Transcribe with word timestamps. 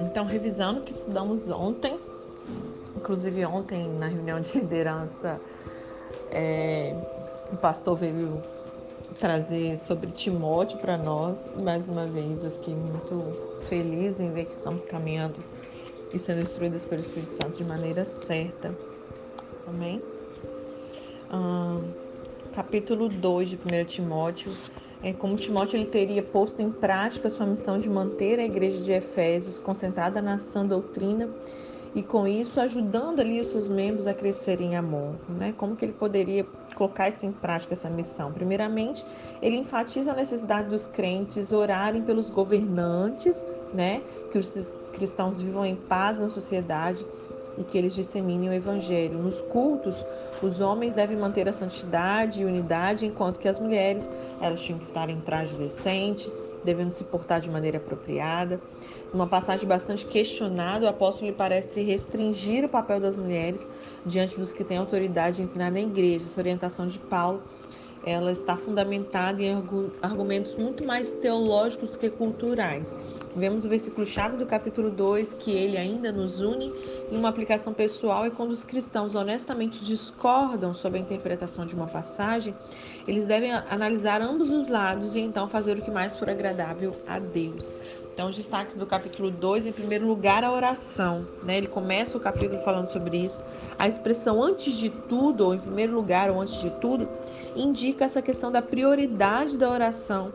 Então, 0.00 0.24
revisando 0.24 0.80
o 0.80 0.82
que 0.82 0.92
estudamos 0.92 1.50
ontem, 1.50 1.98
inclusive 2.96 3.44
ontem 3.44 3.88
na 3.88 4.08
reunião 4.08 4.40
de 4.40 4.58
liderança, 4.58 5.40
é, 6.30 6.94
o 7.52 7.56
pastor 7.56 7.96
veio 7.96 8.40
trazer 9.18 9.76
sobre 9.76 10.10
Timóteo 10.10 10.78
para 10.78 10.96
nós. 10.96 11.38
Mais 11.56 11.86
uma 11.88 12.06
vez, 12.06 12.44
eu 12.44 12.50
fiquei 12.50 12.74
muito 12.74 13.60
feliz 13.68 14.20
em 14.20 14.32
ver 14.32 14.46
que 14.46 14.52
estamos 14.52 14.82
caminhando 14.82 15.36
e 16.12 16.18
sendo 16.18 16.42
instruídas 16.42 16.84
pelo 16.84 17.00
Espírito 17.00 17.32
Santo 17.32 17.56
de 17.56 17.64
maneira 17.64 18.04
certa. 18.04 18.74
Amém? 19.66 20.02
capítulo 22.54 23.08
2 23.08 23.50
de 23.50 23.56
1 23.56 23.84
Timóteo. 23.86 24.52
É 25.02 25.12
como 25.12 25.34
Timóteo 25.34 25.76
ele 25.76 25.86
teria 25.86 26.22
posto 26.22 26.62
em 26.62 26.70
prática 26.70 27.28
sua 27.28 27.44
missão 27.44 27.76
de 27.78 27.90
manter 27.90 28.38
a 28.38 28.44
igreja 28.44 28.78
de 28.78 28.92
Efésios 28.92 29.58
concentrada 29.58 30.22
na 30.22 30.38
sã 30.38 30.64
doutrina 30.64 31.28
e 31.94 32.02
com 32.02 32.26
isso 32.26 32.60
ajudando 32.60 33.20
ali 33.20 33.40
os 33.40 33.48
seus 33.48 33.68
membros 33.68 34.06
a 34.06 34.14
crescerem 34.14 34.72
em 34.72 34.76
amor, 34.76 35.14
né? 35.28 35.52
Como 35.58 35.76
que 35.76 35.84
ele 35.84 35.92
poderia 35.92 36.46
colocar 36.74 37.08
isso 37.08 37.26
em 37.26 37.32
prática 37.32 37.74
essa 37.74 37.90
missão? 37.90 38.32
Primeiramente, 38.32 39.04
ele 39.42 39.56
enfatiza 39.56 40.12
a 40.12 40.14
necessidade 40.14 40.68
dos 40.68 40.86
crentes 40.86 41.52
orarem 41.52 42.00
pelos 42.02 42.30
governantes, 42.30 43.44
né? 43.74 44.02
Que 44.30 44.38
os 44.38 44.78
cristãos 44.92 45.40
vivam 45.40 45.66
em 45.66 45.74
paz 45.74 46.18
na 46.18 46.30
sociedade 46.30 47.04
e 47.58 47.64
que 47.64 47.76
eles 47.76 47.94
disseminem 47.94 48.48
o 48.48 48.52
evangelho. 48.52 49.18
Nos 49.18 49.40
cultos, 49.42 50.04
os 50.42 50.60
homens 50.60 50.94
devem 50.94 51.16
manter 51.16 51.48
a 51.48 51.52
santidade 51.52 52.42
e 52.42 52.44
unidade, 52.44 53.06
enquanto 53.06 53.38
que 53.38 53.48
as 53.48 53.60
mulheres, 53.60 54.10
elas 54.40 54.62
tinham 54.62 54.78
que 54.78 54.84
estar 54.84 55.08
em 55.08 55.20
traje 55.20 55.56
decente, 55.56 56.30
devendo 56.64 56.90
se 56.90 57.04
portar 57.04 57.40
de 57.40 57.50
maneira 57.50 57.78
apropriada. 57.78 58.60
Numa 59.12 59.26
passagem 59.26 59.68
bastante 59.68 60.06
questionada, 60.06 60.86
o 60.86 60.88
apóstolo 60.88 61.30
lhe 61.30 61.36
parece 61.36 61.82
restringir 61.82 62.64
o 62.64 62.68
papel 62.68 63.00
das 63.00 63.16
mulheres 63.16 63.66
diante 64.06 64.38
dos 64.38 64.52
que 64.52 64.64
têm 64.64 64.78
autoridade 64.78 65.36
de 65.36 65.42
ensinar 65.42 65.70
na 65.70 65.80
igreja. 65.80 66.24
Essa 66.24 66.40
orientação 66.40 66.86
de 66.86 66.98
Paulo 66.98 67.42
ela 68.04 68.32
está 68.32 68.56
fundamentada 68.56 69.42
em 69.42 69.54
argumentos 70.00 70.54
muito 70.54 70.84
mais 70.84 71.10
teológicos 71.10 71.90
do 71.90 71.98
que 71.98 72.10
culturais. 72.10 72.96
Vemos 73.36 73.64
o 73.64 73.68
versículo 73.68 74.06
chave 74.06 74.36
do 74.36 74.46
capítulo 74.46 74.90
2 74.90 75.34
que 75.34 75.52
ele 75.52 75.76
ainda 75.76 76.10
nos 76.10 76.40
une 76.40 76.72
em 77.10 77.16
uma 77.16 77.28
aplicação 77.28 77.72
pessoal 77.72 78.26
e 78.26 78.30
quando 78.30 78.50
os 78.50 78.64
cristãos 78.64 79.14
honestamente 79.14 79.84
discordam 79.84 80.74
sobre 80.74 80.98
a 80.98 81.02
interpretação 81.02 81.64
de 81.64 81.74
uma 81.74 81.86
passagem, 81.86 82.54
eles 83.06 83.24
devem 83.24 83.52
analisar 83.52 84.20
ambos 84.20 84.50
os 84.50 84.68
lados 84.68 85.16
e 85.16 85.20
então 85.20 85.48
fazer 85.48 85.78
o 85.78 85.82
que 85.82 85.90
mais 85.90 86.16
for 86.16 86.28
agradável 86.28 86.96
a 87.06 87.18
Deus. 87.18 87.72
Então, 88.12 88.28
os 88.28 88.36
destaques 88.36 88.76
do 88.76 88.84
capítulo 88.84 89.30
2, 89.30 89.64
em 89.64 89.72
primeiro 89.72 90.06
lugar, 90.06 90.44
a 90.44 90.52
oração. 90.52 91.26
Né? 91.42 91.56
Ele 91.56 91.66
começa 91.66 92.14
o 92.14 92.20
capítulo 92.20 92.60
falando 92.60 92.90
sobre 92.90 93.16
isso. 93.16 93.40
A 93.78 93.88
expressão 93.88 94.42
antes 94.42 94.74
de 94.74 94.90
tudo, 94.90 95.46
ou 95.46 95.54
em 95.54 95.58
primeiro 95.58 95.94
lugar, 95.94 96.30
ou 96.30 96.38
antes 96.38 96.60
de 96.60 96.68
tudo, 96.72 97.08
indica 97.56 98.04
essa 98.04 98.22
questão 98.22 98.50
da 98.50 98.62
prioridade 98.62 99.56
da 99.56 99.70
oração 99.70 100.32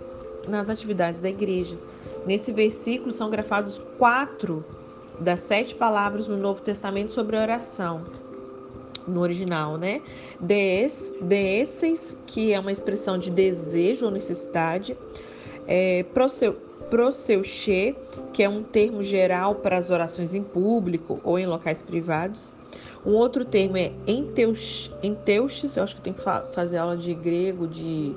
nas 0.48 0.70
atividades 0.70 1.20
da 1.20 1.30
igreja. 1.30 1.78
Nesse 2.26 2.52
versículo 2.52 3.12
são 3.12 3.30
grafados 3.30 3.82
quatro 3.98 4.66
das 5.20 5.40
sete 5.42 5.76
palavras 5.76 6.28
no 6.28 6.38
Novo 6.38 6.62
Testamento 6.62 7.14
sobre 7.14 7.38
oração. 7.38 8.06
No 9.08 9.22
original, 9.22 9.78
né? 9.78 10.02
Des, 10.40 11.14
desses, 11.22 12.18
que 12.26 12.52
é 12.52 12.60
uma 12.60 12.72
expressão 12.72 13.18
de 13.18 13.32
desejo 13.32 14.06
ou 14.06 14.12
necessidade. 14.12 14.98
É, 15.66 16.04
proseu, 16.14 16.54
proseuche, 16.90 17.96
que 18.34 18.44
é 18.44 18.50
um 18.50 18.64
termo 18.64 19.02
geral 19.02 19.56
para 19.56 19.78
as 19.78 19.90
orações 19.90 20.34
em 20.34 20.44
público 20.44 21.22
ou 21.24 21.40
em 21.40 21.46
locais 21.46 21.82
privados. 21.82 22.54
Um 23.06 23.14
outro 23.14 23.46
termo 23.46 23.78
é 23.78 23.92
enteuches, 24.08 25.78
eu 25.78 25.84
acho 25.84 25.96
que 25.96 26.00
eu 26.00 26.04
tenho 26.04 26.16
que 26.16 26.54
fazer 26.54 26.78
aula 26.78 26.98
de 26.98 27.14
grego, 27.14 27.68
de 27.68 28.14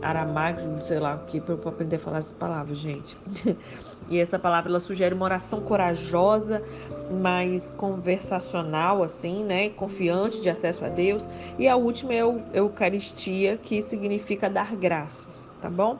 aramaico, 0.00 0.60
sei 0.84 0.98
lá 0.98 1.14
o 1.14 1.26
que, 1.26 1.40
para 1.40 1.54
eu 1.54 1.68
aprender 1.68 1.96
a 1.96 1.98
falar 1.98 2.18
essa 2.18 2.34
palavra, 2.34 2.74
gente. 2.74 3.16
e 4.08 4.18
essa 4.18 4.38
palavra 4.38 4.70
ela 4.70 4.80
sugere 4.80 5.14
uma 5.14 5.24
oração 5.24 5.60
corajosa, 5.60 6.62
mais 7.10 7.70
conversacional, 7.70 9.02
assim, 9.02 9.44
né? 9.44 9.68
Confiante 9.70 10.40
de 10.40 10.48
acesso 10.48 10.84
a 10.84 10.88
Deus. 10.88 11.28
E 11.58 11.68
a 11.68 11.76
última 11.76 12.14
é 12.14 12.22
Eucaristia, 12.54 13.56
que 13.56 13.82
significa 13.82 14.48
dar 14.48 14.74
graças, 14.74 15.48
tá 15.60 15.68
bom? 15.68 15.98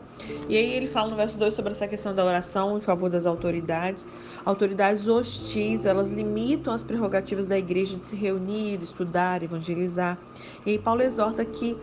E 0.49 0.57
aí 0.57 0.73
ele 0.73 0.87
fala 0.87 1.11
no 1.11 1.17
verso 1.17 1.37
2 1.37 1.53
sobre 1.53 1.73
essa 1.73 1.87
questão 1.87 2.15
da 2.15 2.25
oração 2.25 2.79
em 2.79 2.81
favor 2.81 3.11
das 3.11 3.27
autoridades. 3.27 4.07
Autoridades 4.45 5.07
hostis, 5.07 5.85
elas 5.85 6.11
limitam 6.11 6.73
as 6.73 6.83
prerrogativas 6.83 7.47
da 7.47 7.59
igreja 7.59 7.97
de 7.97 8.05
se 8.05 8.17
reunir, 8.17 8.83
estudar, 8.83 9.43
evangelizar. 9.43 10.19
E 10.65 10.71
aí 10.71 10.79
Paulo 10.79 11.03
exorta 11.03 11.45
que 11.45 11.77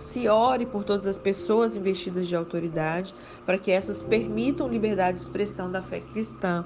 se 0.00 0.28
ore 0.28 0.66
por 0.66 0.84
todas 0.84 1.06
as 1.06 1.18
pessoas 1.18 1.76
investidas 1.76 2.26
de 2.26 2.34
autoridade, 2.34 3.14
para 3.44 3.58
que 3.58 3.70
essas 3.70 4.02
permitam 4.02 4.68
liberdade 4.68 5.16
de 5.16 5.22
expressão 5.22 5.70
da 5.70 5.82
fé 5.82 6.00
cristã. 6.00 6.64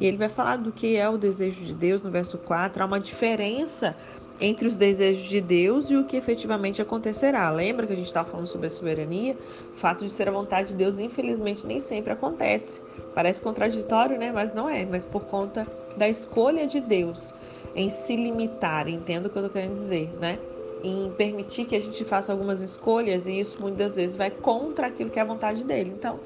E 0.00 0.06
ele 0.06 0.16
vai 0.16 0.28
falar 0.28 0.56
do 0.56 0.72
que 0.72 0.96
é 0.96 1.08
o 1.08 1.18
desejo 1.18 1.64
de 1.64 1.74
Deus 1.74 2.02
no 2.02 2.10
verso 2.10 2.38
4. 2.38 2.82
Há 2.82 2.86
uma 2.86 3.00
diferença 3.00 3.94
entre 4.40 4.66
os 4.66 4.76
desejos 4.76 5.28
de 5.28 5.40
Deus 5.40 5.90
e 5.90 5.96
o 5.96 6.04
que 6.04 6.16
efetivamente 6.16 6.80
acontecerá. 6.80 7.50
Lembra 7.50 7.86
que 7.86 7.92
a 7.92 7.96
gente 7.96 8.06
estava 8.06 8.28
falando 8.28 8.46
sobre 8.46 8.68
a 8.68 8.70
soberania? 8.70 9.36
O 9.74 9.76
fato 9.76 10.04
de 10.04 10.10
ser 10.10 10.28
a 10.28 10.32
vontade 10.32 10.68
de 10.68 10.74
Deus, 10.74 10.98
infelizmente, 10.98 11.66
nem 11.66 11.78
sempre 11.78 12.12
acontece. 12.12 12.80
Parece 13.14 13.42
contraditório, 13.42 14.18
né? 14.18 14.32
Mas 14.32 14.54
não 14.54 14.68
é. 14.68 14.86
Mas 14.86 15.04
por 15.04 15.24
conta 15.24 15.66
da 15.96 16.08
escolha 16.08 16.66
de 16.66 16.80
Deus 16.80 17.34
em 17.74 17.90
se 17.90 18.16
limitar, 18.16 18.88
entendo 18.88 19.26
o 19.26 19.30
que 19.30 19.36
eu 19.36 19.44
estou 19.44 19.52
querendo 19.52 19.74
dizer, 19.74 20.10
né? 20.18 20.38
Em 20.82 21.10
permitir 21.12 21.64
que 21.64 21.76
a 21.76 21.80
gente 21.80 22.04
faça 22.04 22.32
algumas 22.32 22.60
escolhas 22.60 23.26
e 23.26 23.38
isso 23.38 23.60
muitas 23.60 23.96
vezes 23.96 24.16
vai 24.16 24.30
contra 24.30 24.86
aquilo 24.86 25.10
que 25.10 25.18
é 25.18 25.22
a 25.22 25.24
vontade 25.24 25.64
dele. 25.64 25.92
Então, 25.96 26.20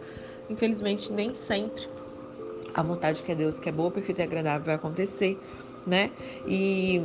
infelizmente, 0.49 1.13
nem 1.13 1.35
sempre 1.35 1.89
a 2.73 2.83
vontade 2.83 3.23
que 3.23 3.31
é 3.31 3.35
Deus, 3.35 3.59
que 3.59 3.69
é 3.69 3.73
boa, 3.73 3.91
perfeita 3.91 4.23
e 4.23 4.25
agradável, 4.25 4.67
vai 4.67 4.75
acontecer, 4.75 5.39
né? 5.87 6.11
E 6.47 7.03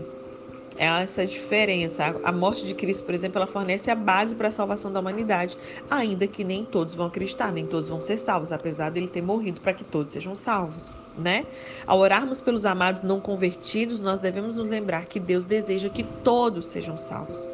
é 0.77 0.85
essa 0.85 1.25
diferença. 1.25 2.15
A 2.23 2.31
morte 2.31 2.65
de 2.65 2.73
Cristo, 2.73 3.03
por 3.03 3.13
exemplo, 3.13 3.37
ela 3.37 3.47
fornece 3.47 3.91
a 3.91 3.95
base 3.95 4.35
para 4.35 4.47
a 4.47 4.51
salvação 4.51 4.91
da 4.91 4.99
humanidade, 4.99 5.57
ainda 5.89 6.27
que 6.27 6.43
nem 6.43 6.65
todos 6.65 6.95
vão 6.95 7.07
acreditar, 7.07 7.51
nem 7.51 7.67
todos 7.67 7.89
vão 7.89 8.01
ser 8.01 8.17
salvos, 8.17 8.51
apesar 8.51 8.89
dele 8.89 9.07
ter 9.07 9.21
morrido 9.21 9.61
para 9.61 9.73
que 9.73 9.83
todos 9.83 10.13
sejam 10.13 10.33
salvos 10.35 10.91
né? 11.17 11.45
Ao 11.85 11.99
orarmos 11.99 12.39
pelos 12.41 12.65
amados 12.65 13.01
não 13.01 13.19
convertidos, 13.19 13.99
nós 13.99 14.19
devemos 14.19 14.57
nos 14.57 14.69
lembrar 14.69 15.05
que 15.05 15.19
Deus 15.19 15.45
deseja 15.45 15.89
que 15.89 16.03
todos 16.03 16.67
sejam 16.67 16.97
salvos. 16.97 17.47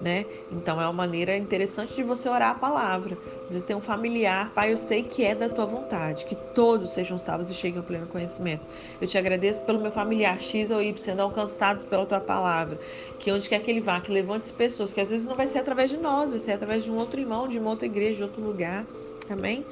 Né? 0.00 0.26
Então 0.50 0.78
é 0.78 0.84
uma 0.84 0.92
maneira 0.92 1.34
interessante 1.36 1.94
de 1.94 2.02
você 2.02 2.28
orar 2.28 2.50
a 2.50 2.54
palavra. 2.54 3.16
Às 3.44 3.52
vezes 3.52 3.64
tem 3.64 3.74
um 3.74 3.80
familiar, 3.80 4.50
pai, 4.50 4.72
eu 4.72 4.76
sei 4.76 5.02
que 5.02 5.24
é 5.24 5.34
da 5.34 5.48
tua 5.48 5.64
vontade, 5.64 6.26
que 6.26 6.34
todos 6.34 6.92
sejam 6.92 7.16
salvos 7.16 7.48
e 7.48 7.54
cheguem 7.54 7.78
ao 7.78 7.84
pleno 7.84 8.06
conhecimento. 8.08 8.66
Eu 9.00 9.06
te 9.06 9.16
agradeço 9.16 9.62
pelo 9.62 9.80
meu 9.80 9.92
familiar 9.92 10.40
X 10.42 10.70
ou 10.70 10.82
Y 10.82 10.98
sendo 10.98 11.22
alcançado 11.22 11.84
pela 11.84 12.04
tua 12.04 12.20
palavra. 12.20 12.78
Que 13.18 13.30
onde 13.32 13.48
quer 13.48 13.60
que 13.60 13.70
ele 13.70 13.80
vá, 13.80 14.00
que 14.00 14.12
levante 14.12 14.52
pessoas, 14.52 14.92
que 14.92 15.00
às 15.00 15.08
vezes 15.08 15.26
não 15.26 15.36
vai 15.36 15.46
ser 15.46 15.60
através 15.60 15.90
de 15.90 15.96
nós, 15.96 16.28
vai 16.28 16.38
ser 16.38 16.52
através 16.52 16.84
de 16.84 16.90
um 16.90 16.96
outro 16.96 17.18
irmão, 17.18 17.48
de 17.48 17.58
uma 17.58 17.70
outra 17.70 17.86
igreja, 17.86 18.16
de 18.16 18.22
outro 18.24 18.42
lugar. 18.42 18.84
Amém? 19.30 19.64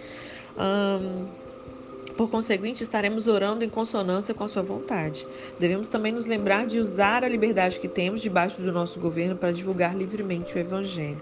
Por 2.13 2.31
conseguinte, 2.31 2.83
estaremos 2.83 3.27
orando 3.27 3.65
em 3.65 3.69
consonância 3.69 4.35
com 4.35 4.45
a 4.45 4.49
sua 4.49 4.63
vontade. 4.63 5.27
Devemos 5.59 5.89
também 5.89 6.13
nos 6.13 6.27
lembrar 6.27 6.67
de 6.67 6.79
usar 6.79 7.25
a 7.25 7.29
liberdade 7.29 7.79
que 7.79 7.89
temos 7.89 8.21
debaixo 8.21 8.61
do 8.61 8.73
nosso 8.73 9.01
governo 9.01 9.37
para 9.37 9.53
divulgar 9.53 9.97
livremente 9.97 10.55
o 10.55 10.59
Evangelho. 10.59 11.21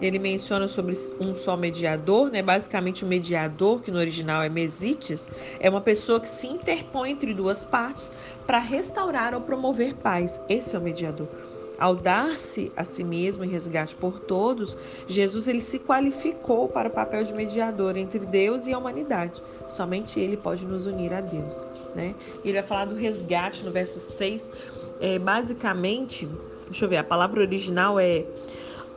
Ele 0.00 0.18
menciona 0.18 0.68
sobre 0.68 0.96
um 1.18 1.34
só 1.34 1.56
mediador, 1.56 2.30
né? 2.30 2.40
basicamente 2.40 3.02
o 3.02 3.06
um 3.06 3.10
mediador, 3.10 3.80
que 3.80 3.90
no 3.90 3.98
original 3.98 4.42
é 4.42 4.48
mesites, 4.48 5.30
é 5.58 5.68
uma 5.68 5.80
pessoa 5.80 6.20
que 6.20 6.28
se 6.28 6.46
interpõe 6.46 7.10
entre 7.10 7.34
duas 7.34 7.64
partes 7.64 8.12
para 8.46 8.58
restaurar 8.58 9.34
ou 9.34 9.40
promover 9.40 9.94
paz. 9.94 10.40
Esse 10.48 10.76
é 10.76 10.78
o 10.78 10.82
mediador. 10.82 11.28
Ao 11.78 11.94
dar-se 11.94 12.72
a 12.76 12.82
si 12.82 13.04
mesmo 13.04 13.44
em 13.44 13.48
resgate 13.48 13.94
por 13.94 14.18
todos, 14.18 14.76
Jesus 15.06 15.46
ele 15.46 15.60
se 15.60 15.78
qualificou 15.78 16.68
para 16.68 16.88
o 16.88 16.92
papel 16.92 17.22
de 17.22 17.32
mediador 17.32 17.96
entre 17.96 18.18
Deus 18.18 18.66
e 18.66 18.72
a 18.72 18.78
humanidade. 18.78 19.40
Somente 19.68 20.18
ele 20.18 20.36
pode 20.36 20.64
nos 20.64 20.86
unir 20.86 21.12
a 21.12 21.20
Deus. 21.20 21.62
Né? 21.94 22.14
Ele 22.44 22.54
vai 22.54 22.62
falar 22.62 22.84
do 22.86 22.96
resgate 22.96 23.64
no 23.64 23.70
verso 23.70 23.98
6. 23.98 24.50
É, 25.00 25.18
basicamente, 25.18 26.28
deixa 26.66 26.84
eu 26.84 26.88
ver, 26.88 26.96
a 26.96 27.04
palavra 27.04 27.40
original 27.40 27.98
é 27.98 28.24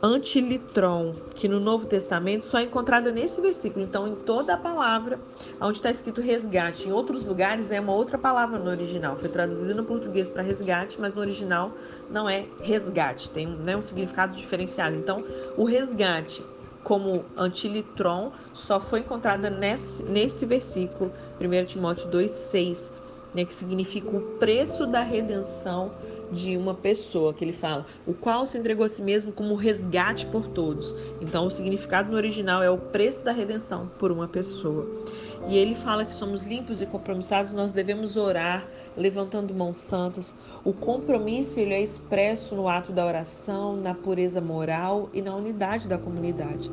antilitron, 0.02 1.14
que 1.36 1.46
no 1.46 1.60
Novo 1.60 1.86
Testamento 1.86 2.44
só 2.44 2.58
é 2.58 2.64
encontrada 2.64 3.12
nesse 3.12 3.40
versículo. 3.40 3.84
Então, 3.84 4.08
em 4.08 4.16
toda 4.16 4.54
a 4.54 4.56
palavra, 4.56 5.20
onde 5.60 5.78
está 5.78 5.92
escrito 5.92 6.20
resgate, 6.20 6.88
em 6.88 6.92
outros 6.92 7.24
lugares 7.24 7.70
é 7.70 7.78
uma 7.78 7.92
outra 7.92 8.18
palavra 8.18 8.58
no 8.58 8.68
original. 8.68 9.16
Foi 9.16 9.28
traduzida 9.28 9.72
no 9.72 9.84
português 9.84 10.28
para 10.28 10.42
resgate, 10.42 11.00
mas 11.00 11.14
no 11.14 11.20
original 11.20 11.72
não 12.10 12.28
é 12.28 12.46
resgate, 12.60 13.28
tem 13.30 13.46
né, 13.46 13.76
um 13.76 13.82
significado 13.82 14.34
diferenciado. 14.34 14.96
Então, 14.96 15.24
o 15.56 15.64
resgate 15.64 16.44
como 16.82 17.24
antilitron 17.36 18.32
só 18.52 18.80
foi 18.80 19.00
encontrada 19.00 19.48
nesse, 19.48 20.02
nesse 20.02 20.44
versículo, 20.44 21.12
1 21.40 21.64
Timóteo 21.66 22.08
2,6, 22.08 22.92
né, 23.34 23.44
que 23.44 23.54
significa 23.54 24.14
o 24.16 24.20
preço 24.38 24.86
da 24.86 25.00
redenção 25.00 25.92
de 26.30 26.56
uma 26.56 26.74
pessoa, 26.74 27.34
que 27.34 27.44
ele 27.44 27.52
fala, 27.52 27.86
o 28.06 28.14
qual 28.14 28.46
se 28.46 28.56
entregou 28.56 28.86
a 28.86 28.88
si 28.88 29.02
mesmo 29.02 29.30
como 29.30 29.54
resgate 29.54 30.24
por 30.26 30.48
todos. 30.48 30.94
Então, 31.20 31.46
o 31.46 31.50
significado 31.50 32.10
no 32.10 32.16
original 32.16 32.62
é 32.62 32.70
o 32.70 32.78
preço 32.78 33.22
da 33.22 33.32
redenção 33.32 33.90
por 33.98 34.10
uma 34.10 34.26
pessoa. 34.26 34.88
E 35.48 35.58
ele 35.58 35.74
fala 35.74 36.04
que 36.04 36.14
somos 36.14 36.44
limpos 36.44 36.80
e 36.80 36.86
compromissados, 36.86 37.52
nós 37.52 37.72
devemos 37.72 38.16
orar 38.16 38.64
levantando 38.96 39.52
mãos 39.52 39.78
santas. 39.78 40.34
O 40.64 40.72
compromisso 40.72 41.58
ele 41.58 41.74
é 41.74 41.82
expresso 41.82 42.54
no 42.54 42.68
ato 42.68 42.92
da 42.92 43.04
oração, 43.04 43.76
na 43.76 43.92
pureza 43.92 44.40
moral 44.40 45.10
e 45.12 45.20
na 45.20 45.34
unidade 45.34 45.88
da 45.88 45.98
comunidade. 45.98 46.70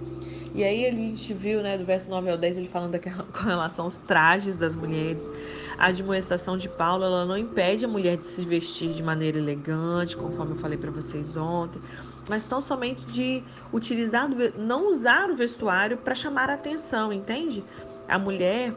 E 0.53 0.63
aí 0.63 0.85
a 0.85 0.91
gente 0.91 1.33
viu, 1.33 1.61
né, 1.61 1.77
do 1.77 1.85
verso 1.85 2.09
9 2.09 2.29
ao 2.29 2.37
10, 2.37 2.57
ele 2.57 2.67
falando 2.67 2.99
com 2.99 3.43
relação 3.43 3.85
aos 3.85 3.97
trajes 3.97 4.57
das 4.57 4.75
mulheres. 4.75 5.29
A 5.77 5.87
admoestação 5.87 6.57
de 6.57 6.67
Paulo, 6.67 7.03
ela 7.03 7.25
não 7.25 7.37
impede 7.37 7.85
a 7.85 7.87
mulher 7.87 8.17
de 8.17 8.25
se 8.25 8.45
vestir 8.45 8.93
de 8.93 9.01
maneira 9.01 9.37
elegante, 9.37 10.17
conforme 10.17 10.53
eu 10.53 10.57
falei 10.57 10.77
para 10.77 10.91
vocês 10.91 11.35
ontem, 11.35 11.81
mas 12.27 12.45
tão 12.45 12.61
somente 12.61 13.05
de 13.07 13.43
utilizar, 13.71 14.29
não 14.57 14.89
usar 14.89 15.29
o 15.29 15.35
vestuário 15.35 15.97
para 15.97 16.13
chamar 16.13 16.49
a 16.49 16.55
atenção, 16.55 17.13
entende? 17.13 17.63
A 18.09 18.17
mulher, 18.17 18.73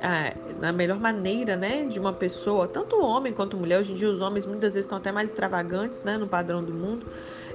a, 0.00 0.72
melhor 0.72 1.00
maneira, 1.00 1.56
né, 1.56 1.84
de 1.84 1.98
uma 1.98 2.12
pessoa, 2.12 2.68
tanto 2.68 3.00
homem 3.00 3.32
quanto 3.32 3.56
mulher, 3.56 3.80
hoje 3.80 3.92
em 3.92 3.94
dia 3.94 4.08
os 4.08 4.20
homens 4.20 4.44
muitas 4.44 4.74
vezes 4.74 4.84
estão 4.84 4.98
até 4.98 5.10
mais 5.10 5.30
extravagantes, 5.30 6.02
né, 6.02 6.18
no 6.18 6.26
padrão 6.26 6.62
do 6.62 6.72
mundo, 6.72 7.06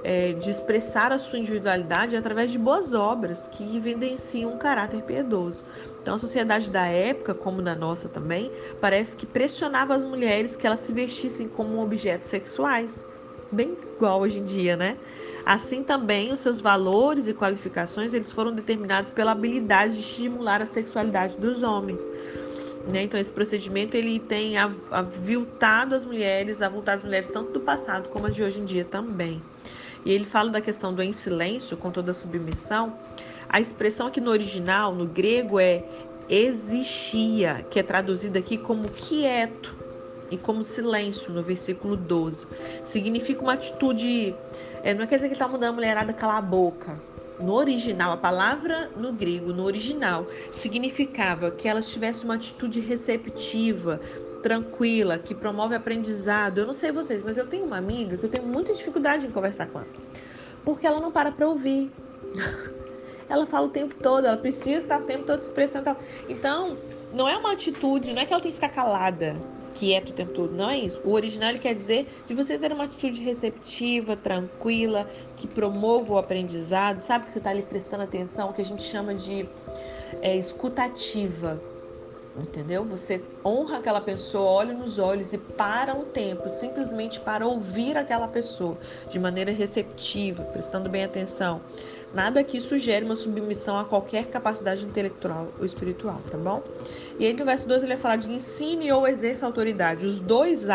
é, 0.02 0.32
de 0.32 0.50
expressar 0.50 1.12
a 1.12 1.18
sua 1.18 1.38
individualidade 1.38 2.16
através 2.16 2.50
de 2.50 2.58
boas 2.58 2.92
obras 2.92 3.46
que 3.48 3.76
evidenciam 3.76 4.52
um 4.52 4.58
caráter 4.58 5.02
piedoso. 5.02 5.64
Então, 6.02 6.14
a 6.14 6.18
sociedade 6.18 6.70
da 6.70 6.86
época, 6.86 7.34
como 7.34 7.60
na 7.60 7.74
nossa 7.74 8.08
também, 8.08 8.50
parece 8.80 9.16
que 9.16 9.26
pressionava 9.26 9.94
as 9.94 10.02
mulheres 10.02 10.56
que 10.56 10.66
elas 10.66 10.80
se 10.80 10.92
vestissem 10.92 11.46
como 11.46 11.82
objetos 11.82 12.28
sexuais, 12.28 13.06
bem 13.52 13.76
igual 13.96 14.20
hoje 14.20 14.38
em 14.38 14.44
dia, 14.44 14.76
né? 14.76 14.96
Assim 15.50 15.82
também, 15.82 16.30
os 16.30 16.38
seus 16.38 16.60
valores 16.60 17.26
e 17.26 17.34
qualificações 17.34 18.14
eles 18.14 18.30
foram 18.30 18.52
determinados 18.52 19.10
pela 19.10 19.32
habilidade 19.32 19.94
de 19.94 20.00
estimular 20.00 20.62
a 20.62 20.64
sexualidade 20.64 21.36
dos 21.36 21.64
homens. 21.64 22.08
Né? 22.86 23.02
Então, 23.02 23.18
esse 23.18 23.32
procedimento 23.32 23.96
ele 23.96 24.20
tem 24.20 24.56
aviltado 24.56 25.92
as 25.96 26.06
mulheres, 26.06 26.62
avultado 26.62 26.98
as 26.98 27.02
mulheres 27.02 27.28
tanto 27.30 27.50
do 27.50 27.58
passado 27.58 28.10
como 28.10 28.28
as 28.28 28.36
de 28.36 28.44
hoje 28.44 28.60
em 28.60 28.64
dia 28.64 28.84
também. 28.84 29.42
E 30.04 30.12
ele 30.12 30.24
fala 30.24 30.50
da 30.50 30.60
questão 30.60 30.94
do 30.94 31.02
em 31.02 31.12
silêncio, 31.12 31.76
com 31.76 31.90
toda 31.90 32.12
a 32.12 32.14
submissão. 32.14 32.96
A 33.48 33.60
expressão 33.60 34.06
aqui 34.06 34.20
no 34.20 34.30
original, 34.30 34.94
no 34.94 35.04
grego, 35.04 35.58
é 35.58 35.82
existia, 36.28 37.66
que 37.68 37.80
é 37.80 37.82
traduzida 37.82 38.38
aqui 38.38 38.56
como 38.56 38.88
quieto 38.88 39.74
e 40.30 40.38
como 40.38 40.62
silêncio, 40.62 41.32
no 41.32 41.42
versículo 41.42 41.96
12. 41.96 42.46
Significa 42.84 43.42
uma 43.42 43.54
atitude. 43.54 44.34
É, 44.82 44.94
não 44.94 45.06
quer 45.06 45.16
dizer 45.16 45.28
que 45.28 45.34
está 45.34 45.48
mandando 45.48 45.72
a 45.72 45.72
mulherada 45.72 46.12
calar 46.12 46.38
a 46.38 46.42
boca. 46.42 47.00
No 47.38 47.54
original, 47.54 48.12
a 48.12 48.16
palavra 48.16 48.90
no 48.96 49.12
grego, 49.12 49.52
no 49.52 49.64
original, 49.64 50.26
significava 50.52 51.50
que 51.50 51.66
elas 51.66 51.90
tivessem 51.90 52.26
uma 52.26 52.34
atitude 52.34 52.80
receptiva, 52.80 53.98
tranquila, 54.42 55.18
que 55.18 55.34
promove 55.34 55.74
aprendizado. 55.74 56.58
Eu 56.58 56.66
não 56.66 56.74
sei 56.74 56.92
vocês, 56.92 57.22
mas 57.22 57.38
eu 57.38 57.46
tenho 57.46 57.64
uma 57.64 57.78
amiga 57.78 58.18
que 58.18 58.24
eu 58.24 58.30
tenho 58.30 58.46
muita 58.46 58.74
dificuldade 58.74 59.26
em 59.26 59.30
conversar 59.30 59.68
com 59.68 59.78
ela. 59.78 59.88
Porque 60.64 60.86
ela 60.86 61.00
não 61.00 61.10
para 61.10 61.32
para 61.32 61.48
ouvir. 61.48 61.90
ela 63.28 63.46
fala 63.46 63.66
o 63.66 63.70
tempo 63.70 63.94
todo, 63.94 64.26
ela 64.26 64.36
precisa 64.36 64.78
estar 64.78 65.00
o 65.00 65.04
tempo 65.04 65.24
todo 65.24 65.38
se 65.38 65.46
expressando. 65.46 65.96
Então, 66.28 66.76
não 67.12 67.28
é 67.28 67.36
uma 67.36 67.52
atitude, 67.52 68.12
não 68.12 68.20
é 68.20 68.26
que 68.26 68.32
ela 68.32 68.42
tem 68.42 68.50
que 68.50 68.56
ficar 68.56 68.68
calada, 68.68 69.36
quieta 69.74 70.10
o 70.10 70.14
tempo 70.14 70.32
todo, 70.32 70.52
não 70.52 70.70
é 70.70 70.78
isso. 70.78 71.00
O 71.04 71.12
original 71.12 71.52
quer 71.58 71.74
dizer 71.74 72.06
de 72.26 72.34
você 72.34 72.58
ter 72.58 72.72
uma 72.72 72.84
atitude 72.84 73.20
receptiva, 73.20 74.16
tranquila, 74.16 75.08
que 75.36 75.46
promova 75.46 76.14
o 76.14 76.18
aprendizado, 76.18 77.00
sabe 77.00 77.26
que 77.26 77.32
você 77.32 77.38
está 77.38 77.50
ali 77.50 77.62
prestando 77.62 78.02
atenção, 78.02 78.52
que 78.52 78.60
a 78.60 78.64
gente 78.64 78.82
chama 78.82 79.14
de 79.14 79.48
é, 80.22 80.36
escutativa. 80.36 81.60
Entendeu? 82.38 82.84
Você 82.84 83.22
honra 83.44 83.78
aquela 83.78 84.00
pessoa, 84.00 84.48
olha 84.48 84.72
nos 84.72 84.98
olhos 84.98 85.32
e 85.32 85.38
para 85.38 85.94
um 85.94 86.04
tempo, 86.04 86.48
simplesmente 86.48 87.18
para 87.18 87.46
ouvir 87.46 87.96
aquela 87.96 88.28
pessoa 88.28 88.78
de 89.08 89.18
maneira 89.18 89.50
receptiva, 89.50 90.44
prestando 90.44 90.88
bem 90.88 91.04
atenção. 91.04 91.60
Nada 92.14 92.40
aqui 92.40 92.60
sugere 92.60 93.04
uma 93.04 93.16
submissão 93.16 93.76
a 93.76 93.84
qualquer 93.84 94.26
capacidade 94.26 94.84
intelectual 94.84 95.48
ou 95.58 95.64
espiritual, 95.64 96.20
tá 96.30 96.38
bom? 96.38 96.62
E 97.18 97.26
aí 97.26 97.32
no 97.32 97.44
verso 97.44 97.66
2 97.66 97.82
ele 97.82 97.94
vai 97.94 98.02
falar 98.02 98.16
de 98.16 98.32
ensine 98.32 98.92
ou 98.92 99.06
exerça 99.06 99.44
autoridade. 99.44 100.06
Os 100.06 100.20
dois 100.20 100.66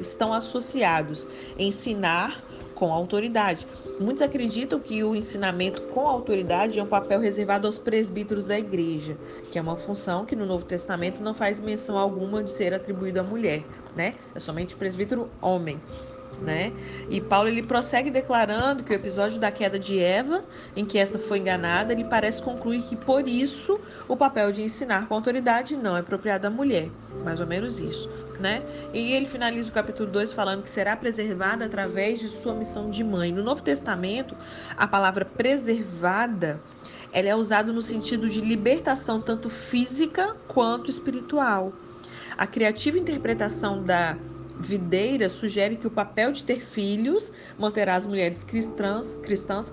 estão 0.00 0.32
associados. 0.32 1.26
Ensinar 1.58 2.42
com 2.74 2.92
autoridade. 2.92 3.66
Muitos 3.98 4.22
acreditam 4.22 4.78
que 4.80 5.02
o 5.04 5.14
ensinamento 5.14 5.82
com 5.82 6.06
autoridade 6.06 6.78
é 6.78 6.82
um 6.82 6.86
papel 6.86 7.20
reservado 7.20 7.66
aos 7.66 7.78
presbíteros 7.78 8.44
da 8.44 8.58
igreja, 8.58 9.16
que 9.50 9.58
é 9.58 9.62
uma 9.62 9.76
função 9.76 10.24
que 10.24 10.36
no 10.36 10.44
Novo 10.44 10.64
Testamento 10.64 11.22
não 11.22 11.34
faz 11.34 11.60
menção 11.60 11.96
alguma 11.96 12.42
de 12.42 12.50
ser 12.50 12.74
atribuída 12.74 13.20
à 13.20 13.22
mulher, 13.22 13.62
né? 13.96 14.12
É 14.34 14.40
somente 14.40 14.76
presbítero 14.76 15.30
homem. 15.40 15.80
Né? 16.42 16.72
E 17.08 17.20
Paulo 17.20 17.48
ele 17.48 17.62
prossegue 17.62 18.10
declarando 18.10 18.82
que 18.82 18.92
o 18.92 18.94
episódio 18.94 19.38
da 19.38 19.52
queda 19.52 19.78
de 19.78 20.00
Eva, 20.00 20.44
em 20.74 20.84
que 20.84 20.98
esta 20.98 21.16
foi 21.16 21.38
enganada, 21.38 21.92
ele 21.92 22.02
parece 22.02 22.42
concluir 22.42 22.82
que 22.82 22.96
por 22.96 23.28
isso 23.28 23.80
o 24.08 24.16
papel 24.16 24.50
de 24.50 24.60
ensinar 24.60 25.06
com 25.06 25.14
autoridade 25.14 25.76
não 25.76 25.96
é 25.96 26.00
apropriado 26.00 26.48
à 26.48 26.50
mulher, 26.50 26.90
mais 27.22 27.38
ou 27.38 27.46
menos 27.46 27.78
isso 27.78 28.10
né? 28.40 28.62
E 28.92 29.12
ele 29.12 29.26
finaliza 29.26 29.68
o 29.68 29.72
capítulo 29.72 30.10
2 30.10 30.32
falando 30.32 30.62
que 30.62 30.70
será 30.70 30.96
preservada 30.96 31.64
através 31.64 32.20
de 32.20 32.28
sua 32.28 32.54
missão 32.54 32.90
de 32.90 33.02
mãe. 33.02 33.32
No 33.32 33.42
Novo 33.42 33.62
Testamento, 33.62 34.36
a 34.76 34.86
palavra 34.86 35.24
preservada, 35.24 36.60
ela 37.12 37.28
é 37.28 37.34
usada 37.34 37.72
no 37.72 37.82
sentido 37.82 38.28
de 38.28 38.40
libertação 38.40 39.20
tanto 39.20 39.48
física 39.48 40.36
quanto 40.48 40.90
espiritual. 40.90 41.72
A 42.36 42.46
criativa 42.46 42.98
interpretação 42.98 43.82
da 43.82 44.16
videira 44.64 45.28
sugere 45.28 45.76
que 45.76 45.86
o 45.86 45.90
papel 45.90 46.32
de 46.32 46.44
ter 46.44 46.60
filhos 46.60 47.30
manterá 47.58 47.94
as 47.94 48.06
mulheres 48.06 48.42
cristãs, 48.42 49.16
cristãs 49.16 49.72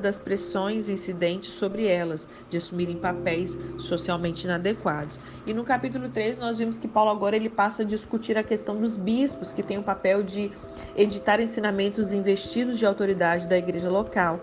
das 0.00 0.18
pressões 0.18 0.88
incidentes 0.88 1.50
sobre 1.50 1.86
elas, 1.86 2.26
de 2.48 2.56
assumirem 2.56 2.96
papéis 2.96 3.58
socialmente 3.76 4.44
inadequados. 4.44 5.20
E 5.46 5.52
no 5.52 5.62
capítulo 5.62 6.08
3 6.08 6.38
nós 6.38 6.56
vimos 6.56 6.78
que 6.78 6.88
Paulo 6.88 7.10
agora 7.10 7.36
ele 7.36 7.50
passa 7.50 7.82
a 7.82 7.84
discutir 7.84 8.38
a 8.38 8.42
questão 8.42 8.80
dos 8.80 8.96
bispos, 8.96 9.52
que 9.52 9.62
têm 9.62 9.76
o 9.76 9.82
papel 9.82 10.22
de 10.22 10.50
editar 10.96 11.38
ensinamentos 11.38 12.14
investidos 12.14 12.78
de 12.78 12.86
autoridade 12.86 13.46
da 13.46 13.58
igreja 13.58 13.90
local. 13.90 14.40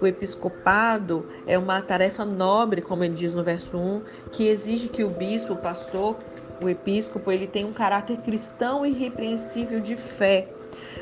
O 0.00 0.06
episcopado 0.06 1.26
é 1.44 1.58
uma 1.58 1.82
tarefa 1.82 2.24
nobre, 2.24 2.80
como 2.80 3.02
ele 3.02 3.14
diz 3.14 3.34
no 3.34 3.42
verso 3.42 3.76
1, 3.76 4.02
que 4.30 4.46
exige 4.46 4.88
que 4.88 5.02
o 5.02 5.10
bispo, 5.10 5.54
o 5.54 5.56
pastor, 5.56 6.16
o 6.62 6.68
episcopo, 6.68 7.30
ele 7.30 7.46
tenha 7.46 7.66
um 7.66 7.72
caráter 7.72 8.18
cristão 8.18 8.84
irrepreensível 8.84 9.80
de 9.80 9.96
fé 9.96 10.48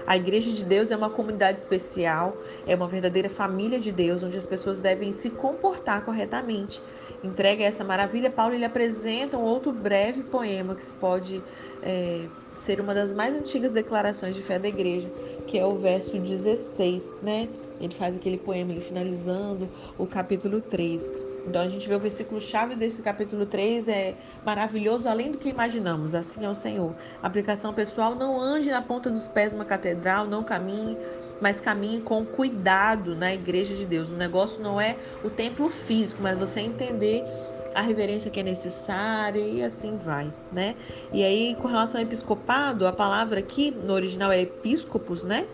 a 0.07 0.17
Igreja 0.17 0.51
de 0.51 0.65
Deus 0.65 0.91
é 0.91 0.97
uma 0.97 1.11
comunidade 1.11 1.59
especial, 1.61 2.37
é 2.67 2.75
uma 2.75 2.89
verdadeira 2.89 3.29
família 3.29 3.79
de 3.79 3.93
Deus, 3.93 4.23
onde 4.23 4.39
as 4.39 4.47
pessoas 4.47 4.79
devem 4.79 5.13
se 5.13 5.31
comportar 5.31 6.05
corretamente. 6.05 6.83
Entrega 7.23 7.65
essa 7.65 7.85
maravilha, 7.85 8.31
Paulo 8.31 8.55
ele 8.55 8.65
apresenta 8.65 9.37
um 9.37 9.43
outro 9.43 9.73
breve 9.73 10.23
poema 10.23 10.75
que 10.75 10.91
pode 10.95 11.43
é, 11.83 12.27
ser 12.55 12.81
uma 12.81 12.95
das 12.95 13.13
mais 13.13 13.35
antigas 13.35 13.73
declarações 13.73 14.35
de 14.35 14.43
fé 14.43 14.59
da 14.59 14.69
igreja, 14.69 15.11
que 15.47 15.59
é 15.59 15.67
o 15.67 15.77
verso 15.77 16.19
16, 16.19 17.15
né? 17.23 17.49
Ele 17.81 17.95
faz 17.95 18.17
aquele 18.17 18.39
poema 18.39 18.73
ele 18.73 18.81
finalizando 18.81 19.69
o 19.97 20.07
capítulo 20.07 20.61
3. 20.61 21.13
Então 21.49 21.63
a 21.63 21.69
gente 21.69 21.89
vê 21.89 21.95
o 21.95 21.99
versículo 21.99 22.41
chave 22.41 22.77
desse 22.77 23.01
capítulo 23.01 23.47
3 23.47 23.89
é 23.89 24.15
maravilhoso 24.45 25.09
além 25.09 25.33
do 25.33 25.39
que 25.39 25.49
imaginamos, 25.49 26.15
assim 26.15 26.45
é 26.45 26.49
o 26.49 26.55
Senhor. 26.55 26.95
Aplicação 27.23 27.73
pessoal, 27.73 28.15
não 28.15 28.39
ande 28.39 28.71
na 28.71 28.83
ponta 28.83 29.11
dos 29.11 29.27
pés 29.27 29.55
uma 29.55 29.65
catedral, 29.65 30.27
não 30.27 30.45
caminhe, 30.45 30.97
mas 31.41 31.59
caminhe 31.59 32.03
com 32.03 32.25
cuidado 32.27 33.17
na 33.17 33.33
igreja 33.33 33.75
de 33.75 33.87
Deus. 33.87 34.11
O 34.11 34.15
negócio 34.15 34.63
não 34.63 34.79
é 34.79 34.97
o 35.25 35.31
templo 35.31 35.71
físico, 35.71 36.23
mas 36.23 36.39
você 36.39 36.61
entender 36.61 37.25
a 37.75 37.81
reverência 37.81 38.31
que 38.31 38.41
é 38.41 38.43
necessária 38.43 39.41
e 39.41 39.63
assim 39.63 39.97
vai, 39.97 40.33
né? 40.53 40.75
E 41.13 41.23
aí, 41.25 41.55
com 41.55 41.69
relação 41.69 42.01
ao 42.01 42.07
episcopado, 42.07 42.87
a 42.87 42.93
palavra 42.93 43.41
aqui 43.41 43.71
no 43.71 43.93
original 43.93 44.33
é 44.33 44.41
episcopos, 44.41 45.25
né? 45.25 45.47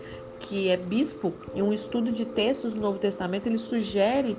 Que 0.47 0.69
é 0.69 0.77
bispo, 0.77 1.33
em 1.53 1.61
um 1.61 1.73
estudo 1.73 2.11
de 2.11 2.23
textos 2.23 2.73
do 2.73 2.81
Novo 2.81 2.99
Testamento, 2.99 3.47
ele 3.47 3.57
sugere 3.57 4.37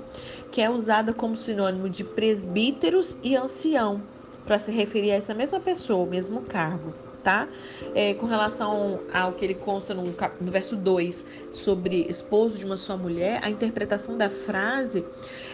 que 0.51 0.61
é 0.61 0.69
usada 0.69 1.13
como 1.13 1.35
sinônimo 1.35 1.89
de 1.89 2.03
presbíteros 2.03 3.17
e 3.21 3.35
ancião, 3.35 4.01
para 4.45 4.57
se 4.57 4.71
referir 4.71 5.11
a 5.11 5.15
essa 5.15 5.33
mesma 5.33 5.59
pessoa, 5.59 6.05
o 6.05 6.09
mesmo 6.09 6.41
cargo, 6.41 6.93
tá? 7.21 7.49
É, 7.93 8.13
com 8.13 8.25
relação 8.25 9.01
ao 9.13 9.33
que 9.33 9.43
ele 9.43 9.55
consta 9.55 9.93
no, 9.93 10.03
no 10.39 10.51
verso 10.51 10.77
2 10.77 11.25
sobre 11.51 12.05
esposo 12.09 12.57
de 12.57 12.65
uma 12.65 12.77
sua 12.77 12.95
mulher, 12.95 13.41
a 13.43 13.49
interpretação 13.49 14.17
da 14.17 14.29
frase 14.29 15.03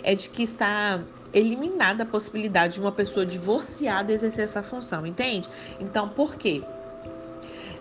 é 0.03 0.13
de 0.13 0.29
que 0.29 0.43
está 0.43 1.03
eliminada 1.33 2.03
a 2.03 2.05
possibilidade 2.05 2.75
de 2.75 2.79
uma 2.79 2.91
pessoa 2.91 3.25
divorciada 3.25 4.13
exercer 4.13 4.43
essa 4.43 4.61
função, 4.61 5.07
entende? 5.07 5.49
Então, 5.79 6.07
por 6.09 6.35
quê? 6.35 6.61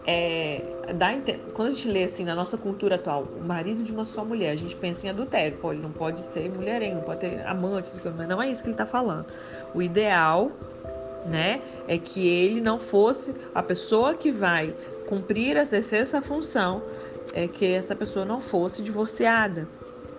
É, 0.05 0.61
dá, 0.95 1.11
quando 1.55 1.69
a 1.69 1.73
gente 1.73 1.89
lê 1.89 2.05
assim 2.05 2.25
na 2.25 2.35
nossa 2.35 2.57
cultura 2.57 2.97
atual, 2.97 3.23
o 3.23 3.45
marido 3.45 3.85
de 3.85 3.93
uma 3.93 4.05
só 4.05 4.25
mulher, 4.25 4.51
a 4.51 4.57
gente 4.57 4.75
pensa 4.75 5.07
em 5.07 5.11
adultério, 5.11 5.59
pô, 5.59 5.73
ele 5.73 5.81
não 5.81 5.93
pode 5.93 6.23
ser 6.23 6.51
mulherengo, 6.51 6.97
não 6.97 7.03
pode 7.03 7.21
ter 7.21 7.47
amantes, 7.47 8.01
mas 8.17 8.29
não 8.29 8.43
é 8.43 8.51
isso 8.51 8.63
que 8.63 8.69
ele 8.69 8.75
está 8.75 8.87
falando. 8.87 9.27
O 9.73 9.81
ideal, 9.81 10.51
né, 11.25 11.63
é 11.87 11.97
que 11.99 12.27
ele 12.27 12.61
não 12.61 12.81
fosse 12.81 13.33
a 13.55 13.63
pessoa 13.63 14.15
que 14.15 14.33
vai 14.33 14.75
cumprir, 15.07 15.57
exercer 15.57 16.03
essa 16.03 16.21
função, 16.21 16.83
é 17.33 17.47
que 17.47 17.73
essa 17.73 17.95
pessoa 17.95 18.25
não 18.25 18.41
fosse 18.41 18.83
divorciada. 18.83 19.69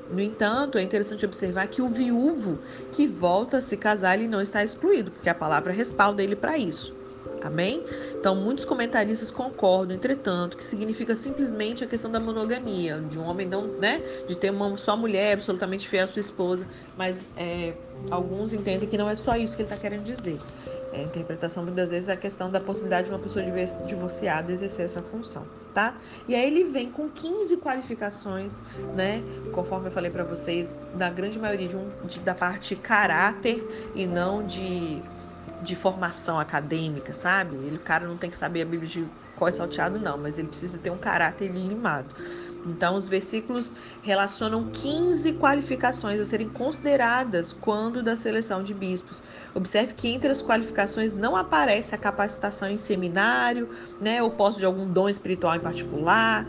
No 0.10 0.22
entanto, 0.22 0.78
é 0.78 0.82
interessante 0.82 1.26
observar 1.26 1.68
que 1.68 1.82
o 1.82 1.90
viúvo 1.90 2.60
que 2.92 3.08
volta 3.08 3.58
a 3.58 3.62
se 3.62 3.76
casar, 3.76 4.18
ele 4.18 4.28
não 4.28 4.42
está 4.42 4.64
excluído, 4.64 5.12
porque 5.12 5.30
a 5.30 5.36
palavra 5.36 5.74
respalda 5.74 6.24
ele 6.24 6.36
para 6.36 6.58
isso. 6.58 7.03
Amém? 7.44 7.84
Então, 8.18 8.34
muitos 8.36 8.64
comentaristas 8.64 9.30
concordam, 9.30 9.96
entretanto, 9.96 10.56
que 10.56 10.64
significa 10.64 11.14
simplesmente 11.14 11.84
a 11.84 11.88
questão 11.88 12.10
da 12.10 12.20
monogamia, 12.20 13.02
de 13.02 13.20
um 13.20 13.24
homem 13.24 13.46
não, 13.46 13.68
né, 13.68 14.02
de 14.28 14.36
ter 14.36 14.50
uma 14.50 14.78
só 14.78 14.96
mulher 14.96 15.34
absolutamente 15.34 15.90
fiel 15.90 16.06
à 16.06 16.08
sua 16.08 16.22
esposa, 16.22 16.66
mas 16.98 17.28
é, 17.36 17.74
alguns 18.10 18.54
entendem 18.54 18.88
que 18.88 18.98
não 18.98 19.10
é 19.10 19.16
só 19.16 19.36
isso 19.36 19.58
que 19.58 19.62
ele 19.62 19.70
está 19.70 19.78
querendo 19.78 20.04
dizer. 20.04 20.40
É, 20.94 21.02
a 21.02 21.04
interpretação 21.04 21.64
muitas 21.64 21.90
vezes 21.90 22.08
é 22.08 22.14
a 22.14 22.18
questão 22.18 22.50
da 22.50 22.62
possibilidade 22.62 23.08
de 23.08 23.14
uma 23.14 23.20
pessoa 23.20 23.44
divorciada 23.86 24.52
exercer 24.52 24.86
essa 24.86 25.02
função, 25.02 25.46
tá? 25.74 25.98
E 26.28 26.36
aí 26.36 26.46
ele 26.46 26.64
vem 26.64 26.92
com 26.92 27.10
15 27.10 27.58
qualificações, 27.58 28.62
né? 28.96 29.22
Conforme 29.52 29.88
eu 29.88 29.92
falei 29.92 30.12
para 30.12 30.24
vocês, 30.24 30.74
da 30.96 31.10
grande 31.10 31.38
maioria 31.40 31.68
de 31.68 31.76
um, 31.76 31.90
de, 32.06 32.20
da 32.20 32.36
parte 32.36 32.76
caráter 32.76 33.92
e 33.96 34.06
não 34.06 34.46
de 34.46 35.02
de 35.64 35.76
formação 35.76 36.40
acadêmica, 36.40 37.14
sabe? 37.14 37.56
Ele, 37.56 37.78
o 37.78 37.82
cara 37.82 38.08
não 38.08 38.18
tem 38.18 38.30
que 38.30 38.38
saber 38.38 38.62
a 38.62 38.66
Bíblia 38.66 38.90
de 38.90 39.08
qual 39.36 39.50
é 39.50 39.52
salteado, 39.52 40.00
não, 40.00 40.18
mas 40.18 40.38
ele 40.38 40.48
precisa 40.48 40.78
ter 40.78 40.90
um 40.90 40.98
caráter 40.98 41.50
limado. 41.50 42.14
Então, 42.66 42.96
os 42.96 43.08
versículos 43.08 43.74
relacionam 44.02 44.70
15 44.72 45.34
qualificações 45.34 46.20
a 46.20 46.26
serem 46.26 46.48
consideradas 46.48 47.52
quando 47.52 48.02
da 48.02 48.16
seleção 48.16 48.64
de 48.64 48.74
bispos. 48.74 49.22
Observe 49.54 49.94
que 49.94 50.08
entre 50.08 50.32
as 50.32 50.42
qualificações 50.42 51.14
não 51.14 51.36
aparece 51.36 51.94
a 51.94 51.98
capacitação 51.98 52.70
em 52.70 52.78
seminário, 52.78 53.70
né, 54.00 54.24
ou 54.24 54.32
posse 54.32 54.60
de 54.60 54.66
algum 54.66 54.90
dom 54.90 55.10
espiritual 55.10 55.56
em 55.56 55.60
particular, 55.60 56.48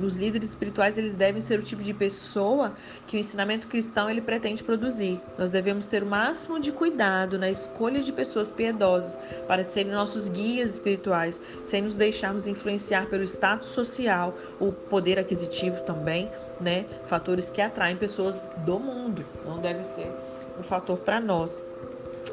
os 0.00 0.16
líderes 0.16 0.50
espirituais 0.50 0.96
eles 0.96 1.14
devem 1.14 1.40
ser 1.40 1.58
o 1.58 1.62
tipo 1.62 1.82
de 1.82 1.92
pessoa 1.92 2.74
que 3.06 3.16
o 3.16 3.20
ensinamento 3.20 3.68
cristão 3.68 4.08
ele 4.08 4.20
pretende 4.20 4.62
produzir. 4.62 5.20
Nós 5.36 5.50
devemos 5.50 5.86
ter 5.86 6.02
o 6.02 6.06
máximo 6.06 6.60
de 6.60 6.72
cuidado 6.72 7.38
na 7.38 7.50
escolha 7.50 8.02
de 8.02 8.12
pessoas 8.12 8.50
piedosas 8.50 9.18
para 9.46 9.64
serem 9.64 9.92
nossos 9.92 10.28
guias 10.28 10.72
espirituais, 10.72 11.40
sem 11.62 11.82
nos 11.82 11.96
deixarmos 11.96 12.46
influenciar 12.46 13.06
pelo 13.06 13.24
status 13.24 13.68
social, 13.68 14.36
o 14.60 14.72
poder 14.72 15.18
aquisitivo 15.18 15.82
também, 15.82 16.30
né? 16.60 16.86
Fatores 17.06 17.50
que 17.50 17.60
atraem 17.60 17.96
pessoas 17.96 18.42
do 18.58 18.78
mundo. 18.78 19.24
Não 19.44 19.60
deve 19.60 19.84
ser 19.84 20.10
um 20.58 20.62
fator 20.62 20.98
para 20.98 21.20
nós. 21.20 21.62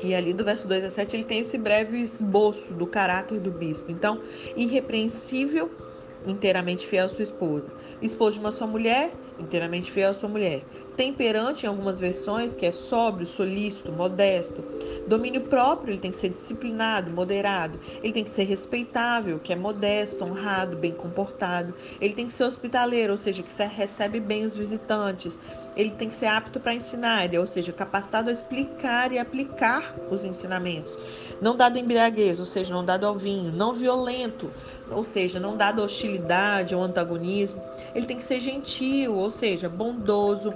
E 0.02 0.14
ali 0.14 0.34
do 0.34 0.44
verso 0.44 0.68
2 0.68 0.84
a 0.84 0.90
7 0.90 1.16
ele 1.16 1.24
tem 1.24 1.40
esse 1.40 1.58
breve 1.58 2.00
esboço 2.00 2.74
do 2.74 2.86
caráter 2.86 3.40
do 3.40 3.52
bispo. 3.52 3.92
Então, 3.92 4.22
irrepreensível 4.56 5.72
inteiramente 6.26 6.88
fiel 6.88 7.06
à 7.06 7.10
sua 7.10 7.24
esposa. 7.24 7.68
Esposo 8.02 8.34
de 8.34 8.40
uma 8.40 8.52
só 8.52 8.66
mulher, 8.68 9.12
inteiramente 9.40 9.92
fiel 9.92 10.10
à 10.10 10.14
sua 10.14 10.30
mulher. 10.30 10.64
Temperante 10.96 11.66
em 11.66 11.70
algumas 11.70 12.00
versões, 12.00 12.56
que 12.56 12.66
é 12.66 12.72
sóbrio, 12.72 13.26
solícito, 13.26 13.92
modesto. 13.92 14.64
Domínio 15.08 15.42
próprio, 15.42 15.92
ele 15.92 16.00
tem 16.00 16.12
que 16.12 16.18
ser 16.18 16.30
disciplinado, 16.30 17.12
moderado. 17.12 17.80
Ele 18.02 18.14
tem 18.14 18.24
que 18.24 18.32
ser 18.32 18.44
respeitável, 18.44 19.40
que 19.40 19.52
é 19.52 19.56
modesto, 19.56 20.24
honrado, 20.24 20.78
bem 20.78 20.94
comportado. 20.94 21.74
Ele 22.00 22.14
tem 22.14 22.28
que 22.28 22.34
ser 22.34 22.46
hospitaleiro, 22.46 23.12
ou 23.12 23.18
seja, 23.18 23.44
que 23.44 23.64
recebe 23.64 24.20
bem 24.22 24.46
os 24.46 24.56
visitantes. 24.56 25.38
Ele 25.76 25.92
tem 25.92 26.08
que 26.08 26.16
ser 26.16 26.28
apto 26.28 26.60
para 26.60 26.74
ensinar, 26.74 27.30
ou 27.38 27.46
seja, 27.46 27.74
capacitado 27.74 28.30
a 28.30 28.32
explicar 28.32 29.12
e 29.12 29.20
aplicar 29.20 29.94
os 30.10 30.24
ensinamentos. 30.24 30.98
Não 31.42 31.58
dado 31.58 31.78
embriaguez, 31.78 32.40
ou 32.40 32.46
seja, 32.46 32.74
não 32.74 32.86
dado 32.86 33.06
ao 33.06 33.18
vinho. 33.18 33.52
Não 33.52 33.74
violento, 33.74 34.50
ou 34.90 35.04
seja, 35.04 35.40
não 35.40 35.58
dado 35.58 35.84
hostilidade 35.84 36.74
ou 36.74 36.82
antagonismo. 36.82 37.62
Ele 37.94 38.06
tem 38.06 38.18
que 38.18 38.24
ser 38.24 38.40
gentil, 38.40 39.16
ou 39.16 39.30
seja, 39.30 39.68
bondoso. 39.68 40.54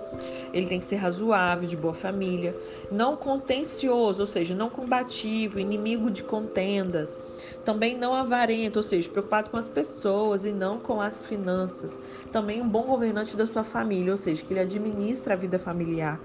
Ele 0.53 0.67
tem 0.67 0.79
que 0.79 0.85
ser 0.85 0.95
razoável, 0.95 1.67
de 1.67 1.77
boa 1.77 1.93
família. 1.93 2.55
Não 2.91 3.15
contencioso, 3.15 4.21
ou 4.21 4.27
seja, 4.27 4.55
não 4.55 4.69
combativo, 4.69 5.59
inimigo 5.59 6.09
de 6.09 6.23
contendas. 6.23 7.15
Também 7.63 7.97
não 7.97 8.13
avarento, 8.13 8.77
ou 8.77 8.83
seja, 8.83 9.09
preocupado 9.09 9.49
com 9.49 9.57
as 9.57 9.69
pessoas 9.69 10.43
e 10.43 10.51
não 10.51 10.79
com 10.79 10.99
as 10.99 11.23
finanças. 11.23 11.99
Também 12.31 12.61
um 12.61 12.67
bom 12.67 12.83
governante 12.83 13.37
da 13.37 13.45
sua 13.45 13.63
família, 13.63 14.11
ou 14.11 14.17
seja, 14.17 14.43
que 14.43 14.53
ele 14.53 14.59
administra 14.59 15.33
a 15.33 15.37
vida 15.37 15.57
familiar. 15.57 16.19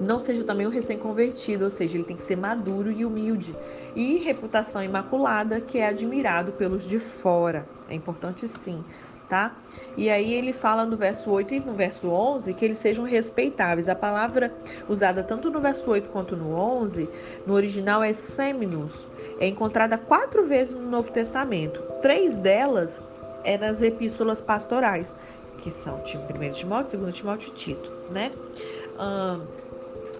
Não 0.00 0.18
seja 0.18 0.44
também 0.44 0.66
um 0.66 0.70
recém-convertido, 0.70 1.64
ou 1.64 1.70
seja, 1.70 1.96
ele 1.96 2.04
tem 2.04 2.16
que 2.16 2.22
ser 2.22 2.36
maduro 2.36 2.90
e 2.90 3.04
humilde. 3.04 3.54
E 3.94 4.18
reputação 4.18 4.82
imaculada, 4.82 5.60
que 5.60 5.78
é 5.78 5.88
admirado 5.88 6.52
pelos 6.52 6.84
de 6.84 6.98
fora. 6.98 7.66
É 7.88 7.94
importante 7.94 8.48
sim. 8.48 8.84
Tá? 9.32 9.50
E 9.96 10.10
aí 10.10 10.34
ele 10.34 10.52
fala 10.52 10.84
no 10.84 10.94
verso 10.94 11.30
8 11.30 11.54
e 11.54 11.60
no 11.60 11.72
verso 11.72 12.10
11 12.10 12.52
que 12.52 12.66
eles 12.66 12.76
sejam 12.76 13.06
respeitáveis. 13.06 13.88
A 13.88 13.94
palavra 13.94 14.52
usada 14.86 15.22
tanto 15.22 15.50
no 15.50 15.58
verso 15.58 15.90
8 15.90 16.10
quanto 16.10 16.36
no 16.36 16.54
11, 16.54 17.08
no 17.46 17.54
original 17.54 18.02
é 18.02 18.12
seminus, 18.12 19.06
é 19.40 19.46
encontrada 19.46 19.96
quatro 19.96 20.44
vezes 20.44 20.74
no 20.74 20.82
Novo 20.82 21.10
Testamento. 21.10 21.80
Três 22.02 22.36
delas 22.36 23.00
é 23.42 23.56
nas 23.56 23.80
epístolas 23.80 24.42
pastorais, 24.42 25.16
que 25.56 25.70
são 25.70 25.94
1 25.94 26.52
Timóteo, 26.52 26.98
2 26.98 27.16
Timóteo 27.16 27.48
e 27.48 27.52
Tito, 27.52 27.90
né? 28.10 28.32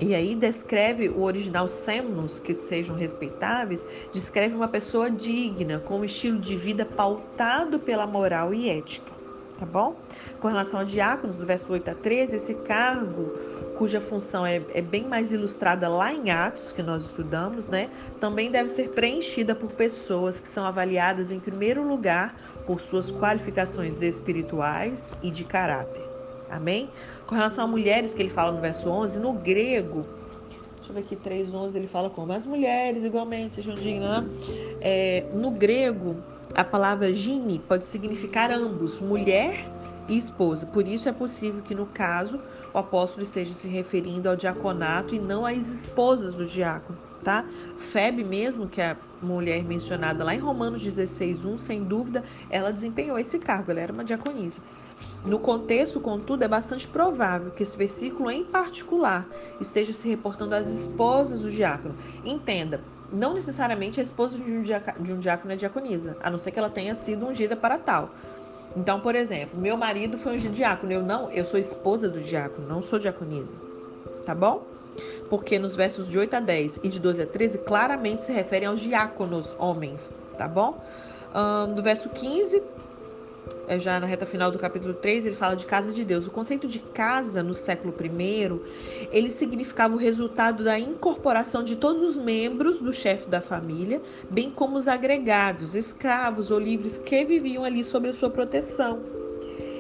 E 0.00 0.14
aí 0.14 0.34
descreve 0.34 1.08
o 1.08 1.22
original 1.22 1.68
semnos, 1.68 2.40
que 2.40 2.54
sejam 2.54 2.96
respeitáveis, 2.96 3.84
descreve 4.12 4.54
uma 4.54 4.68
pessoa 4.68 5.10
digna, 5.10 5.78
com 5.78 6.00
um 6.00 6.04
estilo 6.04 6.38
de 6.38 6.56
vida 6.56 6.84
pautado 6.84 7.78
pela 7.78 8.06
moral 8.06 8.52
e 8.52 8.68
ética, 8.68 9.12
tá 9.58 9.66
bom? 9.66 9.96
Com 10.40 10.48
relação 10.48 10.80
a 10.80 10.84
diáconos, 10.84 11.36
do 11.36 11.46
verso 11.46 11.70
8 11.72 11.90
a 11.90 11.94
13, 11.94 12.36
esse 12.36 12.54
cargo, 12.54 13.32
cuja 13.76 14.00
função 14.00 14.46
é, 14.46 14.62
é 14.74 14.80
bem 14.80 15.06
mais 15.06 15.30
ilustrada 15.32 15.88
lá 15.88 16.12
em 16.12 16.30
Atos, 16.30 16.72
que 16.72 16.82
nós 16.82 17.04
estudamos, 17.04 17.68
né? 17.68 17.90
Também 18.18 18.50
deve 18.50 18.68
ser 18.68 18.90
preenchida 18.90 19.54
por 19.54 19.72
pessoas 19.72 20.40
que 20.40 20.48
são 20.48 20.64
avaliadas, 20.64 21.30
em 21.30 21.38
primeiro 21.38 21.86
lugar, 21.86 22.34
por 22.66 22.80
suas 22.80 23.10
qualificações 23.10 24.02
espirituais 24.02 25.10
e 25.22 25.30
de 25.30 25.44
caráter. 25.44 26.11
Amém? 26.52 26.90
Com 27.26 27.34
relação 27.34 27.64
a 27.64 27.66
mulheres, 27.66 28.12
que 28.12 28.20
ele 28.20 28.28
fala 28.28 28.52
no 28.52 28.60
verso 28.60 28.86
11, 28.86 29.18
no 29.18 29.32
grego, 29.32 30.04
deixa 30.76 30.90
eu 30.90 30.94
ver 30.94 31.00
aqui, 31.00 31.16
3,11, 31.16 31.74
ele 31.74 31.86
fala 31.86 32.10
como 32.10 32.30
as 32.30 32.44
mulheres 32.44 33.04
igualmente 33.04 33.54
sejam 33.54 33.74
dignas. 33.74 34.22
Né? 34.22 34.30
É, 34.82 35.24
no 35.34 35.50
grego, 35.50 36.16
a 36.54 36.62
palavra 36.62 37.10
gine 37.10 37.58
pode 37.58 37.86
significar 37.86 38.50
ambos, 38.50 39.00
mulher 39.00 39.66
e 40.06 40.18
esposa. 40.18 40.66
Por 40.66 40.86
isso 40.86 41.08
é 41.08 41.12
possível 41.12 41.62
que, 41.62 41.74
no 41.74 41.86
caso, 41.86 42.38
o 42.74 42.76
apóstolo 42.76 43.22
esteja 43.22 43.54
se 43.54 43.66
referindo 43.66 44.28
ao 44.28 44.36
diaconato 44.36 45.14
e 45.14 45.18
não 45.18 45.46
às 45.46 45.68
esposas 45.68 46.34
do 46.34 46.44
diácono, 46.44 46.98
tá? 47.24 47.46
Febe 47.78 48.22
mesmo, 48.22 48.68
que 48.68 48.82
é 48.82 48.90
a 48.90 48.96
mulher 49.22 49.64
mencionada 49.64 50.22
lá 50.22 50.34
em 50.34 50.38
Romanos 50.38 50.82
16:1, 50.82 51.56
sem 51.56 51.82
dúvida, 51.82 52.22
ela 52.50 52.70
desempenhou 52.70 53.18
esse 53.18 53.38
cargo, 53.38 53.70
ela 53.70 53.80
era 53.80 53.92
uma 53.92 54.04
diaconisa. 54.04 54.60
No 55.24 55.38
contexto, 55.38 56.00
contudo, 56.00 56.42
é 56.42 56.48
bastante 56.48 56.86
provável 56.88 57.52
que 57.52 57.62
esse 57.62 57.76
versículo 57.76 58.30
em 58.30 58.44
particular 58.44 59.28
esteja 59.60 59.92
se 59.92 60.08
reportando 60.08 60.54
às 60.54 60.68
esposas 60.68 61.40
do 61.40 61.50
diácono. 61.50 61.94
Entenda, 62.24 62.80
não 63.12 63.34
necessariamente 63.34 64.00
a 64.00 64.02
esposa 64.02 64.38
de 64.38 64.50
um, 64.50 64.62
de 64.62 65.12
um 65.12 65.18
diácono 65.18 65.52
é 65.52 65.56
diaconisa, 65.56 66.16
a 66.22 66.30
não 66.30 66.38
ser 66.38 66.50
que 66.50 66.58
ela 66.58 66.70
tenha 66.70 66.94
sido 66.94 67.26
ungida 67.26 67.54
para 67.54 67.78
tal. 67.78 68.10
Então, 68.76 69.00
por 69.00 69.14
exemplo, 69.14 69.60
meu 69.60 69.76
marido 69.76 70.16
foi 70.16 70.34
ungido 70.34 70.54
diácono, 70.54 70.92
eu 70.92 71.02
não, 71.02 71.30
eu 71.30 71.44
sou 71.44 71.60
esposa 71.60 72.08
do 72.08 72.20
diácono, 72.20 72.66
não 72.66 72.80
sou 72.80 72.98
diaconisa. 72.98 73.54
Tá 74.24 74.34
bom? 74.34 74.66
Porque 75.28 75.58
nos 75.58 75.76
versos 75.76 76.08
de 76.08 76.18
8 76.18 76.34
a 76.34 76.40
10 76.40 76.80
e 76.82 76.88
de 76.88 76.98
12 76.98 77.22
a 77.22 77.26
13 77.26 77.58
claramente 77.58 78.24
se 78.24 78.32
referem 78.32 78.68
aos 78.68 78.80
diáconos 78.80 79.54
homens, 79.58 80.12
tá 80.38 80.48
bom? 80.48 80.82
Um, 81.34 81.74
do 81.74 81.82
verso 81.82 82.08
15 82.08 82.62
é 83.66 83.78
já 83.78 84.00
na 84.00 84.06
reta 84.06 84.26
final 84.26 84.50
do 84.50 84.58
capítulo 84.58 84.94
3, 84.94 85.26
ele 85.26 85.36
fala 85.36 85.54
de 85.54 85.66
casa 85.66 85.92
de 85.92 86.04
Deus. 86.04 86.26
O 86.26 86.30
conceito 86.30 86.66
de 86.66 86.78
casa 86.78 87.42
no 87.42 87.54
século 87.54 87.94
I, 88.00 88.60
ele 89.10 89.30
significava 89.30 89.94
o 89.94 89.98
resultado 89.98 90.64
da 90.64 90.78
incorporação 90.78 91.62
de 91.62 91.76
todos 91.76 92.02
os 92.02 92.16
membros 92.16 92.78
do 92.78 92.92
chefe 92.92 93.28
da 93.28 93.40
família, 93.40 94.02
bem 94.28 94.50
como 94.50 94.76
os 94.76 94.88
agregados, 94.88 95.74
escravos 95.74 96.50
ou 96.50 96.58
livres 96.58 96.98
que 96.98 97.24
viviam 97.24 97.64
ali 97.64 97.84
sob 97.84 98.08
a 98.08 98.12
sua 98.12 98.30
proteção. 98.30 99.00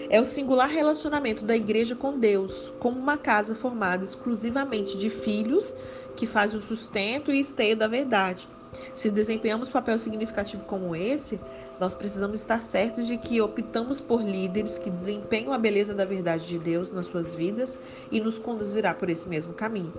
É 0.08 0.20
o 0.20 0.24
singular 0.24 0.68
relacionamento 0.68 1.42
da 1.44 1.56
igreja 1.56 1.96
com 1.96 2.18
Deus, 2.18 2.72
como 2.78 2.98
uma 2.98 3.16
casa 3.16 3.54
formada 3.54 4.04
exclusivamente 4.04 4.98
de 4.98 5.08
filhos 5.08 5.74
que 6.14 6.26
fazem 6.26 6.58
o 6.58 6.62
sustento 6.62 7.32
e 7.32 7.40
esteio 7.40 7.76
da 7.76 7.88
verdade. 7.88 8.46
Se 8.94 9.10
desempenhamos 9.10 9.68
papel 9.68 9.98
significativo 9.98 10.64
como 10.64 10.94
esse, 10.94 11.40
nós 11.80 11.94
precisamos 11.94 12.40
estar 12.40 12.60
certos 12.62 13.06
de 13.06 13.16
que 13.16 13.40
optamos 13.40 14.00
por 14.00 14.22
líderes 14.22 14.78
que 14.78 14.90
desempenham 14.90 15.52
a 15.52 15.58
beleza 15.58 15.94
da 15.94 16.04
verdade 16.04 16.46
de 16.46 16.58
Deus 16.58 16.92
nas 16.92 17.06
suas 17.06 17.34
vidas 17.34 17.78
e 18.10 18.20
nos 18.20 18.38
conduzirá 18.38 18.94
por 18.94 19.10
esse 19.10 19.28
mesmo 19.28 19.52
caminho. 19.52 19.92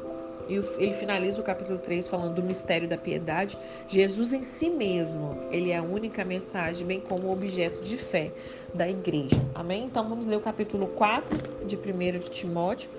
E 0.47 0.55
ele 0.77 0.93
finaliza 0.93 1.39
o 1.39 1.43
capítulo 1.43 1.79
3 1.79 2.07
falando 2.07 2.35
do 2.35 2.43
mistério 2.43 2.87
da 2.87 2.97
piedade. 2.97 3.57
Jesus 3.87 4.33
em 4.33 4.43
si 4.43 4.69
mesmo, 4.69 5.37
ele 5.51 5.71
é 5.71 5.77
a 5.77 5.83
única 5.83 6.25
mensagem, 6.25 6.85
bem 6.85 6.99
como 6.99 7.27
o 7.27 7.31
objeto 7.31 7.81
de 7.81 7.97
fé 7.97 8.31
da 8.73 8.89
igreja. 8.89 9.41
Amém? 9.55 9.85
Então 9.85 10.07
vamos 10.07 10.25
ler 10.25 10.35
o 10.35 10.41
capítulo 10.41 10.87
4 10.87 11.65
de 11.65 11.77
1 11.77 12.19
de 12.19 12.29
Timóteo. 12.29 12.89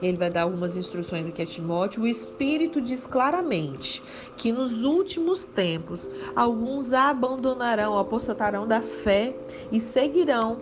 Ele 0.00 0.16
vai 0.16 0.30
dar 0.30 0.42
algumas 0.42 0.76
instruções 0.76 1.26
aqui 1.26 1.42
a 1.42 1.46
Timóteo. 1.46 2.02
O 2.02 2.06
Espírito 2.06 2.80
diz 2.80 3.06
claramente 3.06 4.02
que 4.36 4.52
nos 4.52 4.82
últimos 4.82 5.44
tempos 5.44 6.10
alguns 6.36 6.92
abandonarão, 6.92 7.98
apostatarão 7.98 8.66
da 8.66 8.80
fé 8.80 9.34
e 9.72 9.80
seguirão 9.80 10.60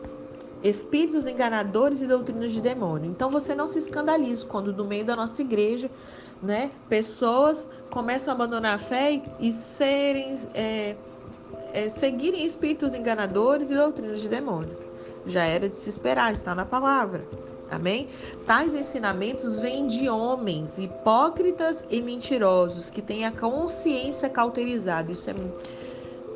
espíritos 0.62 1.26
enganadores 1.26 2.00
e 2.00 2.06
doutrinas 2.06 2.52
de 2.52 2.60
demônio. 2.60 3.10
Então 3.10 3.30
você 3.30 3.54
não 3.54 3.66
se 3.66 3.78
escandalize 3.78 4.44
quando 4.44 4.72
no 4.72 4.84
meio 4.84 5.04
da 5.04 5.14
nossa 5.14 5.42
igreja, 5.42 5.90
né, 6.42 6.70
pessoas 6.88 7.68
começam 7.90 8.32
a 8.32 8.34
abandonar 8.34 8.74
a 8.74 8.78
fé 8.78 9.22
e, 9.38 9.52
serem 9.52 10.36
é, 10.54 10.96
é, 11.72 11.88
seguirem 11.88 12.44
espíritos 12.44 12.94
enganadores 12.94 13.70
e 13.70 13.74
doutrinas 13.74 14.20
de 14.20 14.28
demônio. 14.28 14.76
Já 15.26 15.44
era 15.44 15.68
de 15.68 15.76
se 15.76 15.90
esperar, 15.90 16.32
está 16.32 16.54
na 16.54 16.64
palavra. 16.64 17.26
Amém? 17.70 18.08
Tais 18.46 18.74
ensinamentos 18.74 19.58
vêm 19.58 19.86
de 19.86 20.08
homens 20.08 20.78
hipócritas 20.78 21.84
e 21.90 22.00
mentirosos 22.00 22.90
que 22.90 23.02
têm 23.02 23.24
a 23.24 23.32
consciência 23.32 24.28
cauterizada. 24.28 25.10
Isso 25.10 25.30
é, 25.30 25.34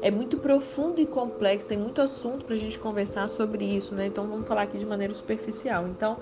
é 0.03 0.11
muito 0.11 0.39
profundo 0.39 1.01
e 1.01 1.07
complexo, 1.07 1.69
tem 1.69 1.79
muito 1.79 2.01
assunto 2.01 2.45
para 2.45 2.55
a 2.57 2.59
gente 2.59 2.79
conversar 2.79 3.29
sobre 3.29 3.65
isso, 3.65 3.95
né? 3.95 4.07
Então 4.07 4.27
vamos 4.27 4.47
falar 4.49 4.63
aqui 4.63 4.79
de 4.79 4.87
maneira 4.87 5.15
superficial. 5.15 5.87
Então, 5.87 6.17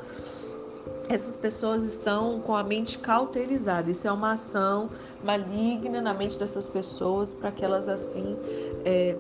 essas 1.09 1.37
pessoas 1.37 1.83
estão 1.85 2.41
com 2.41 2.55
a 2.55 2.63
mente 2.63 2.99
cauterizada. 2.99 3.91
Isso 3.91 4.07
é 4.07 4.13
uma 4.13 4.33
ação 4.33 4.91
maligna 5.25 6.03
na 6.03 6.13
mente 6.13 6.39
dessas 6.39 6.69
pessoas 6.69 7.33
para 7.33 7.51
que 7.51 7.65
elas 7.65 7.89
assim. 7.89 8.37
É, 8.85 9.17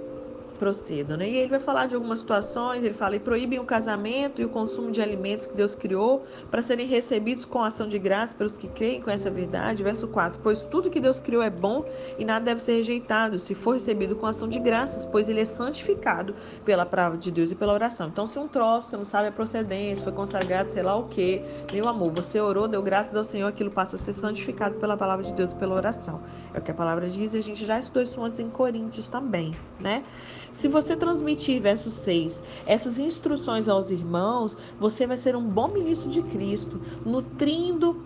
procedam. 0.59 1.17
Né? 1.17 1.29
E 1.29 1.37
ele 1.37 1.49
vai 1.49 1.61
falar 1.61 1.87
de 1.87 1.95
algumas 1.95 2.19
situações, 2.19 2.83
ele 2.85 2.95
fala, 2.95 3.17
e 3.17 3.21
proíbem 3.21 3.59
o 3.59 3.65
casamento 3.65 4.41
e 4.41 4.45
o 4.45 4.49
consumo 4.49 4.91
de 4.91 5.01
alimentos 5.01 5.47
que 5.47 5.55
Deus 5.55 5.75
criou 5.75 6.25
para 6.51 6.63
serem 6.63 6.87
recebidos 6.87 7.45
com 7.45 7.63
ação 7.63 7.89
de 7.89 7.99
graça 7.99 8.35
pelos 8.35 8.57
que 8.57 8.69
creem 8.69 9.01
com 9.01 9.11
essa 9.11 9.31
verdade. 9.31 9.83
Verso 9.83 10.09
4, 10.09 10.41
pois 10.43 10.63
tudo 10.63 10.91
que 10.91 11.01
Deus 11.01 11.21
criou 11.21 11.43
é 11.43 11.51
bom 11.51 11.85
e 12.19 12.25
nada 12.25 12.45
deve 12.45 12.61
ser 12.61 12.73
rejeitado, 12.73 13.39
se 13.39 13.55
for 13.55 13.75
recebido 13.75 14.17
com 14.17 14.27
ação 14.27 14.49
de 14.49 14.59
graças, 14.59 15.05
pois 15.05 15.29
ele 15.29 15.41
é 15.41 15.45
santificado 15.45 16.35
pela 16.65 16.85
palavra 16.85 17.17
de 17.17 17.31
Deus 17.31 17.51
e 17.51 17.55
pela 17.55 17.73
oração. 17.73 18.09
Então, 18.09 18.27
se 18.27 18.39
um 18.39 18.49
troço, 18.49 18.91
você 18.91 18.97
não 18.97 19.05
sabe 19.05 19.29
a 19.29 19.33
procedência, 19.33 20.03
foi 20.03 20.13
consagrado, 20.13 20.71
sei 20.71 20.83
lá 20.83 20.97
o 20.97 21.05
que, 21.05 21.43
meu 21.73 21.89
amor, 21.89 22.13
você 22.13 22.41
orou, 22.41 22.67
deu 22.67 22.83
graças 22.83 23.15
ao 23.15 23.25
Senhor, 23.25 23.49
aquilo 23.49 23.71
passa 23.71 23.97
a 23.97 23.99
ser 23.99 24.15
santificado 24.15 24.77
pela 24.77 24.97
palavra 24.97 25.25
de 25.25 25.33
Deus 25.33 25.53
e 25.53 25.57
pela 25.57 25.75
oração. 25.75 26.21
É 26.53 26.59
o 26.59 26.63
que 26.63 26.71
a 26.71 26.75
palavra 26.75 27.09
diz 27.09 27.35
e 27.35 27.39
a 27.39 27.43
gente 27.43 27.65
já 27.65 27.79
estudou 27.79 28.03
isso 28.03 28.23
antes 28.23 28.41
em 28.41 28.49
Coríntios 28.49 29.09
também, 29.09 29.57
né? 29.81 30.03
Se 30.53 30.69
você 30.69 30.97
transmitir, 30.97 31.61
verso 31.61 31.91
6, 31.91 32.43
essas 32.67 32.99
instruções 32.99 33.69
aos 33.69 33.91
irmãos, 33.91 34.57
você 34.79 35.07
vai 35.07 35.19
ser 35.19 35.37
um 35.37 35.49
bom 35.49 35.69
ministro 35.69 36.09
de 36.09 36.23
Cristo, 36.23 36.81
nutrindo 37.05 38.03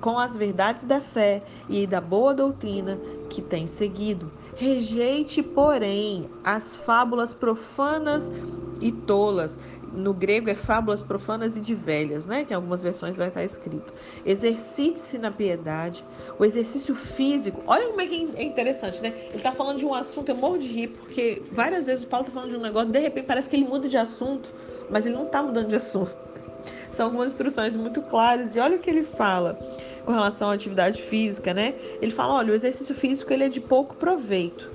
com 0.00 0.18
as 0.18 0.36
verdades 0.36 0.84
da 0.84 1.00
fé 1.00 1.42
e 1.68 1.86
da 1.86 2.00
boa 2.00 2.34
doutrina 2.34 2.98
que 3.28 3.40
tem 3.42 3.66
seguido. 3.66 4.30
Rejeite, 4.56 5.42
porém, 5.42 6.30
as 6.42 6.74
fábulas 6.74 7.34
profanas 7.34 8.32
e 8.80 8.90
tolas 8.90 9.58
no 9.92 10.12
grego 10.12 10.50
é 10.50 10.54
fábulas 10.54 11.02
profanas 11.02 11.56
e 11.56 11.60
de 11.60 11.74
velhas, 11.74 12.26
né? 12.26 12.44
Que 12.44 12.52
em 12.52 12.56
algumas 12.56 12.82
versões 12.82 13.16
vai 13.16 13.28
estar 13.28 13.42
escrito. 13.42 13.92
Exercite-se 14.24 15.18
na 15.18 15.30
piedade, 15.30 16.04
o 16.38 16.44
exercício 16.44 16.94
físico. 16.94 17.62
Olha 17.66 17.88
como 17.88 18.00
é 18.00 18.06
que 18.06 18.30
é 18.36 18.42
interessante, 18.42 19.02
né? 19.02 19.14
Ele 19.28 19.36
está 19.36 19.52
falando 19.52 19.78
de 19.78 19.86
um 19.86 19.94
assunto, 19.94 20.28
eu 20.28 20.36
morro 20.36 20.58
de 20.58 20.68
rir, 20.68 20.88
porque 20.88 21.42
várias 21.52 21.86
vezes 21.86 22.04
o 22.04 22.06
Paulo 22.06 22.26
está 22.26 22.34
falando 22.34 22.50
de 22.50 22.56
um 22.56 22.62
negócio, 22.62 22.90
de 22.90 22.98
repente 22.98 23.26
parece 23.26 23.48
que 23.48 23.56
ele 23.56 23.66
muda 23.66 23.88
de 23.88 23.96
assunto, 23.96 24.52
mas 24.90 25.06
ele 25.06 25.14
não 25.14 25.26
está 25.26 25.42
mudando 25.42 25.68
de 25.68 25.76
assunto. 25.76 26.16
São 26.90 27.06
algumas 27.06 27.32
instruções 27.32 27.76
muito 27.76 28.02
claras 28.02 28.56
e 28.56 28.58
olha 28.58 28.76
o 28.76 28.78
que 28.78 28.90
ele 28.90 29.04
fala 29.04 29.58
com 30.06 30.12
relação 30.12 30.50
à 30.50 30.54
atividade 30.54 31.02
física, 31.02 31.52
né? 31.52 31.74
Ele 32.00 32.12
fala, 32.12 32.34
olha, 32.34 32.52
o 32.52 32.54
exercício 32.54 32.94
físico 32.94 33.32
ele 33.32 33.44
é 33.44 33.48
de 33.48 33.60
pouco 33.60 33.96
proveito. 33.96 34.70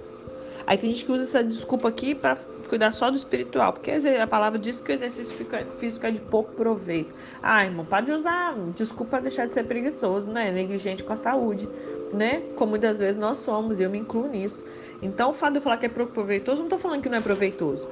Aí 0.67 0.77
tem 0.77 0.91
gente 0.91 1.05
que 1.05 1.11
usa 1.11 1.23
essa 1.23 1.43
desculpa 1.43 1.87
aqui 1.87 2.13
para 2.13 2.35
cuidar 2.69 2.91
só 2.91 3.09
do 3.09 3.17
espiritual, 3.17 3.73
porque 3.73 3.91
a 3.91 4.27
palavra 4.27 4.59
diz 4.59 4.79
que 4.79 4.91
o 4.91 4.93
exercício 4.93 5.35
físico 5.77 6.05
é 6.05 6.11
de 6.11 6.19
pouco 6.19 6.53
proveito. 6.53 7.13
Ah, 7.41 7.65
irmão, 7.65 7.83
pode 7.83 8.11
usar 8.11 8.55
desculpa 8.75 9.19
deixar 9.19 9.47
de 9.47 9.53
ser 9.53 9.63
preguiçoso, 9.63 10.29
né? 10.29 10.51
Negligente 10.51 11.03
com 11.03 11.13
a 11.13 11.17
saúde, 11.17 11.67
né? 12.13 12.41
Como 12.55 12.71
muitas 12.71 12.99
vezes 12.99 13.19
nós 13.19 13.39
somos, 13.39 13.79
eu 13.79 13.89
me 13.89 13.97
incluo 13.97 14.27
nisso. 14.27 14.63
Então, 15.01 15.31
o 15.31 15.33
fato 15.33 15.53
de 15.53 15.57
eu 15.57 15.61
falar 15.63 15.77
que 15.77 15.87
é 15.87 15.89
pouco 15.89 16.13
proveitoso, 16.13 16.59
não 16.59 16.67
estou 16.67 16.79
falando 16.79 17.01
que 17.01 17.09
não 17.09 17.17
é 17.17 17.21
proveitoso. 17.21 17.89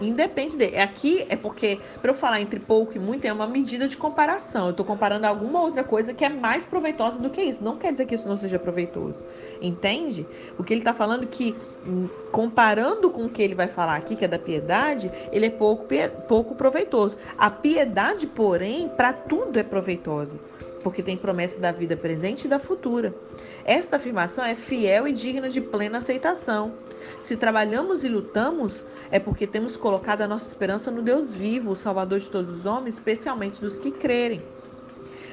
Independe 0.00 0.56
dele. 0.56 0.78
Aqui 0.78 1.24
é 1.28 1.36
porque, 1.36 1.78
para 2.00 2.10
eu 2.10 2.14
falar 2.14 2.40
entre 2.40 2.58
pouco 2.58 2.96
e 2.96 2.98
muito, 2.98 3.24
é 3.24 3.32
uma 3.32 3.46
medida 3.46 3.86
de 3.86 3.96
comparação. 3.96 4.66
Eu 4.66 4.70
estou 4.70 4.84
comparando 4.84 5.26
alguma 5.26 5.62
outra 5.62 5.84
coisa 5.84 6.12
que 6.12 6.24
é 6.24 6.28
mais 6.28 6.64
proveitosa 6.64 7.18
do 7.20 7.30
que 7.30 7.40
isso. 7.40 7.62
Não 7.62 7.76
quer 7.76 7.92
dizer 7.92 8.06
que 8.06 8.14
isso 8.14 8.28
não 8.28 8.36
seja 8.36 8.58
proveitoso. 8.58 9.24
Entende? 9.60 10.26
O 10.58 10.64
que 10.64 10.72
ele 10.72 10.80
está 10.80 10.92
falando 10.92 11.24
é 11.24 11.26
que, 11.26 11.54
hum, 11.86 12.08
comparando 12.32 13.10
com 13.10 13.26
o 13.26 13.28
que 13.28 13.42
ele 13.42 13.54
vai 13.54 13.68
falar 13.68 13.96
aqui, 13.96 14.16
que 14.16 14.24
é 14.24 14.28
da 14.28 14.38
piedade, 14.38 15.10
ele 15.30 15.46
é 15.46 15.50
pouco, 15.50 15.86
pouco 16.28 16.54
proveitoso. 16.54 17.16
A 17.38 17.50
piedade, 17.50 18.26
porém, 18.26 18.88
para 18.88 19.12
tudo 19.12 19.58
é 19.58 19.62
proveitosa 19.62 20.38
porque 20.84 21.02
tem 21.02 21.16
promessa 21.16 21.58
da 21.58 21.72
vida 21.72 21.96
presente 21.96 22.44
e 22.44 22.48
da 22.48 22.58
futura. 22.58 23.14
Esta 23.64 23.96
afirmação 23.96 24.44
é 24.44 24.54
fiel 24.54 25.08
e 25.08 25.12
digna 25.12 25.48
de 25.48 25.60
plena 25.60 25.98
aceitação. 25.98 26.74
Se 27.18 27.36
trabalhamos 27.36 28.04
e 28.04 28.08
lutamos, 28.08 28.86
é 29.10 29.18
porque 29.18 29.46
temos 29.46 29.76
colocado 29.76 30.20
a 30.20 30.28
nossa 30.28 30.46
esperança 30.46 30.90
no 30.90 31.02
Deus 31.02 31.32
vivo, 31.32 31.72
o 31.72 31.76
Salvador 31.76 32.20
de 32.20 32.30
todos 32.30 32.50
os 32.50 32.66
homens, 32.66 32.94
especialmente 32.94 33.60
dos 33.60 33.78
que 33.78 33.90
crerem. 33.90 34.53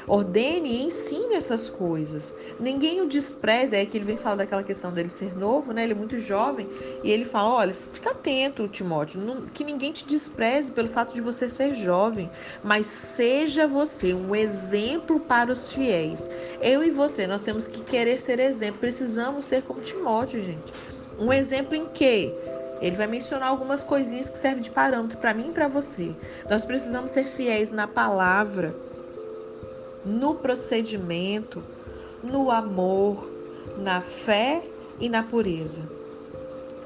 Ordene 0.07 0.69
e 0.69 0.83
ensine 0.83 1.35
essas 1.35 1.69
coisas. 1.69 2.33
Ninguém 2.59 3.01
o 3.01 3.07
despreze. 3.07 3.75
É 3.75 3.85
que 3.85 3.97
ele 3.97 4.05
vem 4.05 4.17
falar 4.17 4.37
daquela 4.37 4.63
questão 4.63 4.91
dele 4.91 5.09
ser 5.09 5.37
novo, 5.37 5.73
né? 5.73 5.83
Ele 5.83 5.93
é 5.93 5.95
muito 5.95 6.19
jovem. 6.19 6.67
E 7.03 7.11
ele 7.11 7.25
fala: 7.25 7.55
olha, 7.55 7.73
fica 7.73 8.11
atento, 8.11 8.67
Timóteo, 8.67 9.19
não, 9.19 9.41
que 9.47 9.63
ninguém 9.63 9.91
te 9.91 10.05
despreze 10.05 10.71
pelo 10.71 10.89
fato 10.89 11.13
de 11.13 11.21
você 11.21 11.49
ser 11.49 11.73
jovem, 11.73 12.29
mas 12.63 12.85
seja 12.85 13.67
você 13.67 14.13
um 14.13 14.35
exemplo 14.35 15.19
para 15.19 15.51
os 15.51 15.71
fiéis. 15.71 16.29
Eu 16.61 16.83
e 16.83 16.91
você, 16.91 17.27
nós 17.27 17.43
temos 17.43 17.67
que 17.67 17.81
querer 17.81 18.19
ser 18.19 18.39
exemplo. 18.39 18.79
Precisamos 18.79 19.45
ser 19.45 19.63
como 19.63 19.81
Timóteo, 19.81 20.43
gente. 20.43 20.73
Um 21.19 21.31
exemplo 21.31 21.75
em 21.75 21.85
quê? 21.85 22.33
Ele 22.81 22.95
vai 22.95 23.05
mencionar 23.05 23.49
algumas 23.49 23.83
coisinhas 23.83 24.27
que 24.27 24.39
servem 24.39 24.63
de 24.63 24.71
parâmetro 24.71 25.17
para 25.19 25.33
mim 25.35 25.49
e 25.49 25.51
para 25.51 25.67
você. 25.67 26.15
Nós 26.49 26.65
precisamos 26.65 27.11
ser 27.11 27.25
fiéis 27.25 27.71
na 27.71 27.87
palavra 27.87 28.75
no 30.05 30.35
procedimento, 30.35 31.63
no 32.23 32.51
amor, 32.51 33.29
na 33.77 34.01
fé 34.01 34.63
e 34.99 35.09
na 35.09 35.23
pureza. 35.23 35.81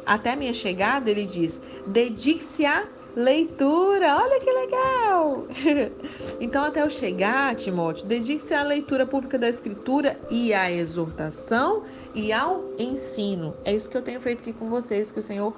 Até 0.06 0.36
minha 0.36 0.54
chegada, 0.54 1.10
ele 1.10 1.25
diz: 1.25 1.60
dedique-se 1.88 2.65
à 2.65 2.88
leitura. 3.15 4.17
Olha 4.17 4.39
que 4.39 4.51
legal! 4.51 5.47
então, 6.39 6.63
até 6.63 6.82
eu 6.82 6.89
chegar, 6.89 7.56
Timóteo, 7.56 8.06
dedique-se 8.06 8.54
à 8.54 8.62
leitura 8.62 9.06
pública 9.06 9.39
da 9.39 9.49
Escritura 9.49 10.19
e 10.30 10.54
à 10.54 10.71
exortação 10.71 11.84
e 12.13 12.32
ao 12.32 12.63
ensino. 12.78 13.56
É 13.63 13.73
isso 13.73 13.89
que 13.89 13.97
eu 13.97 14.01
tenho 14.01 14.19
feito 14.19 14.41
aqui 14.41 14.54
com 14.54 14.69
vocês, 14.69 15.12
que 15.12 15.19
o 15.19 15.23
Senhor 15.23 15.56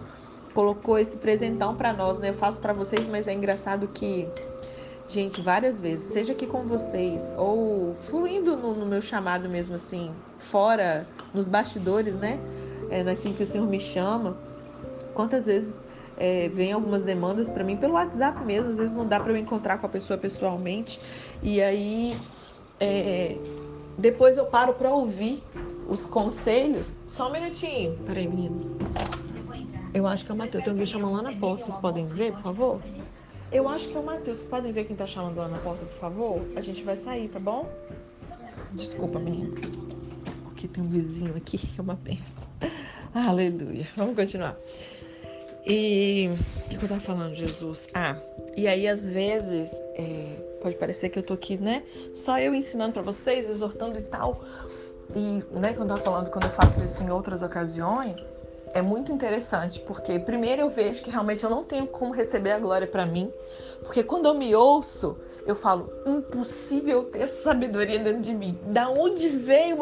colocou 0.54 0.98
esse 0.98 1.18
presentão 1.18 1.76
para 1.76 1.94
nós, 1.94 2.20
né? 2.20 2.30
Eu 2.30 2.34
faço 2.34 2.60
para 2.60 2.74
vocês, 2.74 3.08
mas 3.08 3.28
é 3.28 3.34
engraçado 3.34 3.88
que 3.88 4.28
gente, 5.08 5.42
várias 5.42 5.80
vezes, 5.80 6.12
seja 6.12 6.34
aqui 6.34 6.46
com 6.46 6.64
vocês 6.64 7.32
ou 7.38 7.96
fluindo 8.00 8.58
no, 8.58 8.74
no 8.74 8.86
meu 8.86 9.02
chamado 9.02 9.48
mesmo 9.48 9.76
assim, 9.76 10.14
fora, 10.38 11.08
nos 11.34 11.48
bastidores, 11.48 12.16
né? 12.16 12.40
É, 12.90 13.04
naquilo 13.04 13.34
que 13.34 13.44
o 13.44 13.46
Senhor 13.46 13.68
me 13.68 13.80
chama. 13.80 14.38
Quantas 15.14 15.46
vezes 15.46 15.84
é, 16.18 16.50
vem 16.50 16.72
algumas 16.72 17.04
demandas 17.04 17.50
para 17.50 17.64
mim 17.64 17.78
pelo 17.78 17.94
WhatsApp 17.94 18.44
mesmo, 18.44 18.70
às 18.70 18.78
vezes 18.78 18.94
não 18.94 19.06
dá 19.06 19.20
para 19.20 19.32
eu 19.32 19.38
encontrar 19.38 19.78
com 19.78 19.86
a 19.86 19.90
pessoa 19.90 20.18
pessoalmente. 20.18 21.00
E 21.42 21.62
aí 21.62 22.18
é, 22.80 23.38
depois 23.98 24.38
eu 24.38 24.46
paro 24.46 24.74
para 24.74 24.94
ouvir 24.94 25.44
os 25.88 26.06
conselhos. 26.06 26.94
Só 27.06 27.30
um 27.30 27.32
minutinho. 27.32 27.98
Peraí, 28.06 28.28
meninos. 28.28 28.70
Eu 29.94 30.06
acho 30.06 30.26
que 30.26 30.32
é 30.32 30.36
o 30.36 30.38
Matheus. 30.38 30.64
Tem 30.64 30.72
alguém 30.72 30.86
chamando 30.86 31.14
lá 31.14 31.22
na 31.24 31.34
porta. 31.34 31.66
Vocês 31.66 31.78
podem 31.78 32.06
ver, 32.06 32.34
por 32.34 32.42
favor? 32.42 32.82
Eu 33.52 33.68
acho 33.70 33.88
que 33.88 33.96
é 33.96 34.00
o 34.00 34.04
Matheus. 34.04 34.38
Vocês 34.38 34.50
podem 34.50 34.72
ver 34.72 34.86
quem 34.86 34.96
tá 34.96 35.06
chamando 35.06 35.38
lá 35.38 35.48
na 35.48 35.58
porta, 35.60 35.86
por 35.86 35.98
favor? 36.00 36.42
A 36.56 36.62
gente 36.62 36.84
vai 36.84 36.98
sair, 36.98 37.30
tá 37.30 37.40
bom? 37.40 37.70
Desculpa, 38.72 39.20
meninos. 39.20 39.60
Porque 40.44 40.68
tem 40.68 40.84
um 40.84 40.90
vizinho 40.90 41.36
aqui 41.36 41.58
que 41.58 41.80
é 41.80 41.82
uma 41.82 41.96
pensa. 41.96 42.48
Aleluia. 43.14 43.88
Vamos 43.96 44.16
continuar. 44.16 44.58
E 45.66 46.30
o 46.66 46.70
que, 46.70 46.76
eu 46.76 46.88
tava 46.88 47.02
falando, 47.02 47.36
Jesus? 47.36 47.88
Ah, 47.94 48.18
e 48.56 48.68
aí 48.68 48.88
às 48.88 49.10
vezes 49.10 49.82
é, 49.96 50.58
pode 50.62 50.78
parecer 50.78 51.10
que 51.10 51.20
eu 51.20 51.24
tô 51.24 51.34
aqui, 51.34 51.58
né? 51.58 51.84
Só 52.14 52.40
eu 52.40 52.54
ensinando 52.54 52.94
para 52.94 53.02
vocês, 53.02 53.50
exortando 53.50 53.98
e 53.98 54.04
tal. 54.04 54.44
E, 55.16 55.44
né, 55.58 55.74
quando 55.74 55.92
eu 55.92 55.98
tava 55.98 56.02
falando, 56.02 56.30
quando 56.32 56.46
eu 56.46 56.52
faço 56.52 56.84
isso 56.84 57.04
em 57.04 57.10
outras 57.10 57.42
ocasiões, 57.42 58.30
é 58.78 58.82
muito 58.82 59.12
interessante, 59.12 59.80
porque 59.80 60.20
primeiro 60.20 60.62
eu 60.62 60.70
vejo 60.70 61.02
que 61.02 61.10
realmente 61.10 61.44
eu 61.44 61.50
não 61.50 61.64
tenho 61.64 61.88
como 61.88 62.14
receber 62.14 62.52
a 62.52 62.60
glória 62.60 62.88
para 62.88 63.06
mim, 63.06 63.32
porque 63.82 64.04
quando 64.04 64.28
eu 64.28 64.34
me 64.34 64.56
ouço, 64.56 65.18
eu 65.46 65.56
falo, 65.56 65.92
impossível 66.06 67.06
ter 67.06 67.22
essa 67.22 67.44
sabedoria 67.44 67.98
dentro 67.98 68.22
de 68.22 68.34
mim. 68.34 68.58
Da 68.68 68.90
onde 68.90 69.30
veio 69.30 69.78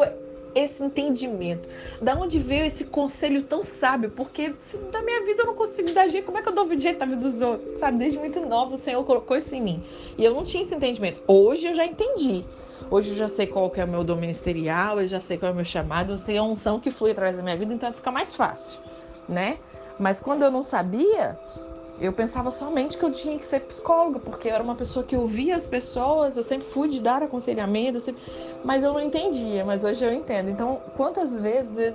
esse 0.54 0.82
entendimento? 0.82 1.68
Da 2.00 2.14
onde 2.14 2.38
veio 2.38 2.64
esse 2.64 2.84
conselho 2.84 3.42
tão 3.42 3.62
sábio? 3.62 4.10
Porque 4.10 4.54
se 4.62 4.78
da 4.78 5.02
minha 5.02 5.22
vida 5.24 5.42
eu 5.42 5.46
não 5.46 5.54
consigo 5.54 5.92
dar 5.92 6.08
jeito, 6.08 6.24
como 6.24 6.38
é 6.38 6.42
que 6.42 6.48
eu 6.48 6.54
dou 6.54 6.66
jeito 6.78 6.98
na 6.98 7.06
vida 7.06 7.20
dos 7.20 7.40
outros? 7.40 7.78
Sabe, 7.78 7.98
desde 7.98 8.18
muito 8.18 8.40
nova 8.40 8.74
o 8.74 8.78
Senhor 8.78 9.04
colocou 9.04 9.36
isso 9.36 9.54
em 9.54 9.60
mim. 9.60 9.82
E 10.16 10.24
eu 10.24 10.32
não 10.32 10.44
tinha 10.44 10.62
esse 10.62 10.74
entendimento. 10.74 11.20
Hoje 11.26 11.66
eu 11.66 11.74
já 11.74 11.84
entendi. 11.84 12.44
Hoje 12.90 13.10
eu 13.10 13.16
já 13.16 13.28
sei 13.28 13.46
qual 13.46 13.70
que 13.70 13.80
é 13.80 13.84
o 13.84 13.88
meu 13.88 14.04
dom 14.04 14.16
ministerial, 14.16 15.00
eu 15.00 15.08
já 15.08 15.20
sei 15.20 15.38
qual 15.38 15.50
é 15.50 15.52
o 15.52 15.56
meu 15.56 15.64
chamado, 15.64 16.12
eu 16.12 16.18
sei 16.18 16.36
a 16.36 16.42
unção 16.42 16.78
que 16.78 16.90
flui 16.90 17.10
através 17.10 17.36
da 17.36 17.42
minha 17.42 17.56
vida, 17.56 17.72
então 17.72 17.92
fica 17.92 18.10
mais 18.10 18.34
fácil, 18.34 18.80
né? 19.28 19.58
Mas 19.98 20.20
quando 20.20 20.42
eu 20.42 20.50
não 20.50 20.62
sabia, 20.62 21.38
eu 21.98 22.12
pensava 22.12 22.50
somente 22.50 22.98
que 22.98 23.04
eu 23.04 23.10
tinha 23.10 23.38
que 23.38 23.46
ser 23.46 23.60
psicóloga, 23.60 24.18
porque 24.18 24.48
eu 24.48 24.54
era 24.54 24.62
uma 24.62 24.74
pessoa 24.74 25.04
que 25.04 25.16
ouvia 25.16 25.56
as 25.56 25.66
pessoas, 25.66 26.36
eu 26.36 26.42
sempre 26.42 26.68
fui 26.68 26.88
de 26.88 27.00
dar 27.00 27.22
aconselhamento, 27.22 27.96
eu 27.96 28.00
sempre... 28.00 28.22
mas 28.62 28.84
eu 28.84 28.92
não 28.92 29.00
entendia, 29.00 29.64
mas 29.64 29.82
hoje 29.82 30.04
eu 30.04 30.12
entendo. 30.12 30.50
Então, 30.50 30.80
quantas 30.96 31.38
vezes 31.38 31.94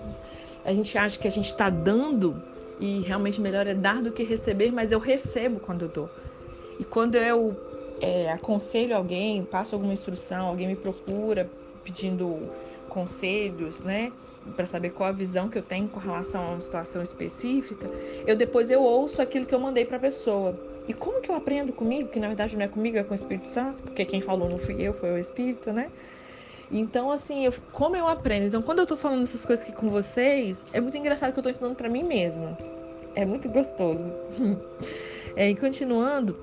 a 0.65 0.73
gente 0.73 0.97
acha 0.97 1.19
que 1.19 1.27
a 1.27 1.31
gente 1.31 1.47
está 1.47 1.69
dando 1.69 2.41
e 2.79 3.01
realmente 3.01 3.39
melhor 3.39 3.67
é 3.67 3.75
dar 3.75 4.01
do 4.01 4.11
que 4.11 4.23
receber, 4.23 4.71
mas 4.71 4.91
eu 4.91 4.99
recebo 4.99 5.59
quando 5.59 5.83
eu 5.83 5.89
dou. 5.89 6.09
E 6.79 6.83
quando 6.83 7.15
eu 7.15 7.55
é, 8.01 8.31
aconselho 8.31 8.95
alguém, 8.95 9.43
passo 9.43 9.75
alguma 9.75 9.93
instrução, 9.93 10.47
alguém 10.47 10.67
me 10.67 10.75
procura 10.75 11.49
pedindo 11.83 12.49
conselhos, 12.89 13.81
né, 13.81 14.11
para 14.55 14.65
saber 14.65 14.89
qual 14.89 15.09
a 15.09 15.11
visão 15.11 15.47
que 15.47 15.57
eu 15.57 15.61
tenho 15.61 15.87
com 15.87 15.99
relação 15.99 16.43
a 16.43 16.49
uma 16.49 16.61
situação 16.61 17.01
específica, 17.01 17.89
eu 18.25 18.35
depois 18.35 18.69
eu 18.69 18.81
ouço 18.81 19.21
aquilo 19.21 19.45
que 19.45 19.53
eu 19.53 19.59
mandei 19.59 19.85
para 19.85 19.97
a 19.97 19.99
pessoa. 19.99 20.59
E 20.87 20.93
como 20.93 21.21
que 21.21 21.29
eu 21.29 21.35
aprendo 21.35 21.71
comigo, 21.71 22.09
que 22.09 22.19
na 22.19 22.27
verdade 22.27 22.57
não 22.57 22.65
é 22.65 22.67
comigo, 22.67 22.97
é 22.97 23.03
com 23.03 23.11
o 23.11 23.15
Espírito 23.15 23.47
Santo, 23.47 23.81
porque 23.83 24.03
quem 24.03 24.19
falou 24.19 24.49
não 24.49 24.57
fui 24.57 24.81
eu, 24.81 24.93
foi 24.93 25.11
o 25.11 25.17
Espírito, 25.17 25.71
né? 25.71 25.91
Então, 26.71 27.11
assim, 27.11 27.45
eu, 27.45 27.53
como 27.71 27.95
eu 27.95 28.07
aprendo? 28.07 28.47
Então, 28.47 28.61
quando 28.61 28.79
eu 28.79 28.87
tô 28.87 28.95
falando 28.95 29.23
essas 29.23 29.45
coisas 29.45 29.63
aqui 29.63 29.75
com 29.75 29.89
vocês, 29.89 30.65
é 30.71 30.79
muito 30.79 30.97
engraçado 30.97 31.33
que 31.33 31.39
eu 31.39 31.43
tô 31.43 31.49
ensinando 31.49 31.75
para 31.75 31.89
mim 31.89 32.01
mesma. 32.01 32.57
É 33.13 33.25
muito 33.25 33.49
gostoso. 33.49 34.05
é, 35.35 35.49
e 35.49 35.55
continuando, 35.55 36.37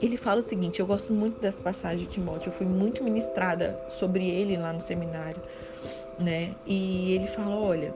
ele 0.00 0.16
fala 0.16 0.40
o 0.40 0.42
seguinte: 0.42 0.80
eu 0.80 0.86
gosto 0.86 1.12
muito 1.12 1.40
dessa 1.40 1.62
passagem 1.62 2.06
de 2.06 2.12
Timóteo, 2.12 2.50
eu 2.50 2.54
fui 2.54 2.66
muito 2.66 3.02
ministrada 3.02 3.78
sobre 3.88 4.28
ele 4.28 4.56
lá 4.56 4.72
no 4.72 4.80
seminário, 4.80 5.40
né? 6.18 6.54
E 6.66 7.12
ele 7.12 7.26
fala: 7.26 7.56
olha, 7.56 7.94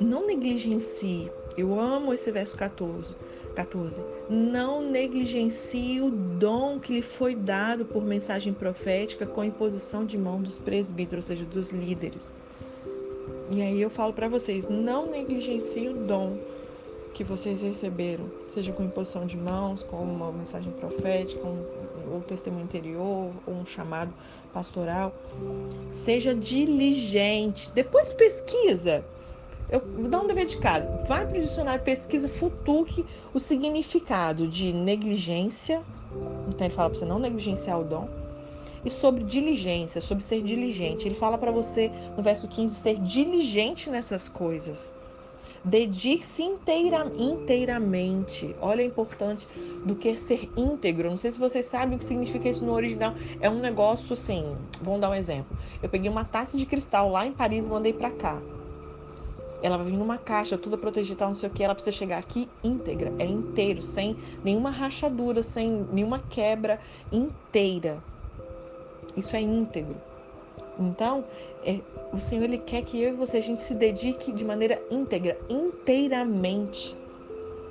não 0.00 0.26
negligencie, 0.26 1.30
eu 1.56 1.78
amo 1.78 2.12
esse 2.12 2.30
verso 2.30 2.56
14. 2.56 3.14
14. 3.54 4.02
Não 4.28 4.82
negligencie 4.82 6.00
o 6.00 6.10
dom 6.10 6.80
que 6.80 6.94
lhe 6.94 7.02
foi 7.02 7.36
dado 7.36 7.84
por 7.84 8.02
mensagem 8.02 8.52
profética 8.52 9.24
com 9.24 9.44
imposição 9.44 10.04
de 10.04 10.18
mão 10.18 10.42
dos 10.42 10.58
presbíteros, 10.58 11.30
ou 11.30 11.36
seja, 11.36 11.44
dos 11.44 11.70
líderes. 11.70 12.34
E 13.50 13.62
aí 13.62 13.80
eu 13.80 13.90
falo 13.90 14.12
para 14.12 14.28
vocês, 14.28 14.68
não 14.68 15.06
negligencie 15.06 15.88
o 15.88 15.94
dom 15.94 16.36
que 17.14 17.22
vocês 17.22 17.62
receberam, 17.62 18.24
seja 18.48 18.72
com 18.72 18.82
imposição 18.82 19.24
de 19.24 19.36
mãos, 19.36 19.82
com 19.84 19.96
uma 19.98 20.32
mensagem 20.32 20.72
profética, 20.72 21.46
um, 21.46 21.64
ou 22.10 22.18
um 22.18 22.20
testemunho 22.20 22.64
interior, 22.64 23.30
ou 23.46 23.54
um 23.54 23.64
chamado 23.64 24.12
pastoral. 24.52 25.14
Seja 25.92 26.34
diligente. 26.34 27.70
Depois 27.72 28.12
pesquisa. 28.12 29.04
Eu 29.70 29.80
vou 29.80 30.08
dar 30.08 30.20
um 30.20 30.26
dever 30.26 30.44
de 30.44 30.58
casa. 30.58 30.88
Vai 31.08 31.24
para 31.26 31.38
o 31.38 31.40
dicionário, 31.40 31.82
pesquisa, 31.84 32.28
futuque 32.28 33.06
o 33.32 33.38
significado 33.38 34.46
de 34.48 34.72
negligência. 34.72 35.82
Então 36.48 36.66
ele 36.66 36.74
fala 36.74 36.90
para 36.90 36.98
você 36.98 37.04
não 37.04 37.20
negligenciar 37.20 37.80
o 37.80 37.84
dom. 37.84 38.08
E 38.84 38.90
sobre 38.90 39.22
diligência, 39.22 40.00
sobre 40.00 40.22
ser 40.22 40.42
diligente. 40.42 41.08
Ele 41.08 41.14
fala 41.14 41.38
para 41.38 41.50
você 41.50 41.90
no 42.16 42.22
verso 42.22 42.46
15 42.48 42.74
ser 42.74 42.96
diligente 42.96 43.88
nessas 43.88 44.28
coisas. 44.28 44.92
Dedique-se 45.64 46.42
inteira, 46.42 47.10
inteiramente. 47.18 48.54
Olha 48.60 48.82
a 48.82 48.86
importante 48.86 49.48
do 49.84 49.94
que 49.94 50.14
ser 50.14 50.50
íntegro. 50.56 51.08
Não 51.08 51.16
sei 51.16 51.30
se 51.30 51.38
vocês 51.38 51.64
sabem 51.64 51.96
o 51.96 51.98
que 51.98 52.04
significa 52.04 52.50
isso 52.50 52.64
no 52.64 52.72
original. 52.72 53.14
É 53.40 53.48
um 53.48 53.60
negócio 53.60 54.12
assim. 54.12 54.54
Vamos 54.82 55.00
dar 55.00 55.08
um 55.08 55.14
exemplo. 55.14 55.56
Eu 55.82 55.88
peguei 55.88 56.10
uma 56.10 56.24
taça 56.24 56.58
de 56.58 56.66
cristal 56.66 57.10
lá 57.10 57.26
em 57.26 57.32
Paris 57.32 57.66
e 57.66 57.70
mandei 57.70 57.94
para 57.94 58.10
cá. 58.10 58.42
Ela 59.62 59.78
vai 59.78 59.86
vir 59.86 59.96
numa 59.96 60.18
caixa, 60.18 60.58
toda 60.58 60.76
protegida, 60.76 61.26
não 61.26 61.34
sei 61.34 61.48
o 61.48 61.52
que. 61.52 61.64
Ela 61.64 61.74
precisa 61.74 61.96
chegar 61.96 62.18
aqui 62.18 62.46
íntegra, 62.62 63.10
é 63.18 63.24
inteiro, 63.24 63.80
sem 63.80 64.14
nenhuma 64.44 64.68
rachadura, 64.68 65.42
sem 65.42 65.86
nenhuma 65.90 66.18
quebra, 66.28 66.78
inteira. 67.10 67.96
Isso 69.16 69.34
é 69.34 69.40
íntegro. 69.40 69.96
Então, 70.78 71.24
é, 71.64 71.80
o 72.12 72.20
Senhor 72.20 72.44
ele 72.44 72.58
quer 72.58 72.82
que 72.82 73.00
eu 73.00 73.10
e 73.10 73.12
você 73.12 73.38
a 73.38 73.42
gente 73.42 73.60
se 73.60 73.74
dedique 73.74 74.32
de 74.32 74.44
maneira 74.44 74.80
íntegra, 74.90 75.38
inteiramente. 75.48 76.96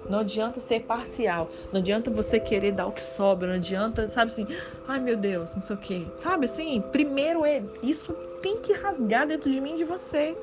Não 0.10 0.20
adianta 0.20 0.60
ser 0.60 0.82
parcial. 0.82 1.50
Não 1.72 1.80
adianta 1.80 2.12
você 2.12 2.40
querer 2.40 2.74
dar 2.74 2.88
o 2.88 2.92
que 2.92 3.02
sobra. 3.02 3.48
Não 3.48 3.56
adianta, 3.56 4.08
sabe 4.08 4.32
assim, 4.32 4.48
ai 4.88 5.00
meu 5.00 5.16
Deus, 5.16 5.56
não 5.56 5.62
sei 5.62 5.76
o 5.76 5.80
quê. 5.80 6.06
Sabe 6.16 6.46
assim, 6.46 6.82
primeiro 6.92 7.46
é 7.46 7.64
isso 7.82 8.14
tem 8.42 8.60
que 8.60 8.74
rasgar 8.74 9.26
dentro 9.26 9.50
de 9.50 9.62
mim 9.62 9.76
de 9.76 9.86
você. 9.86 10.36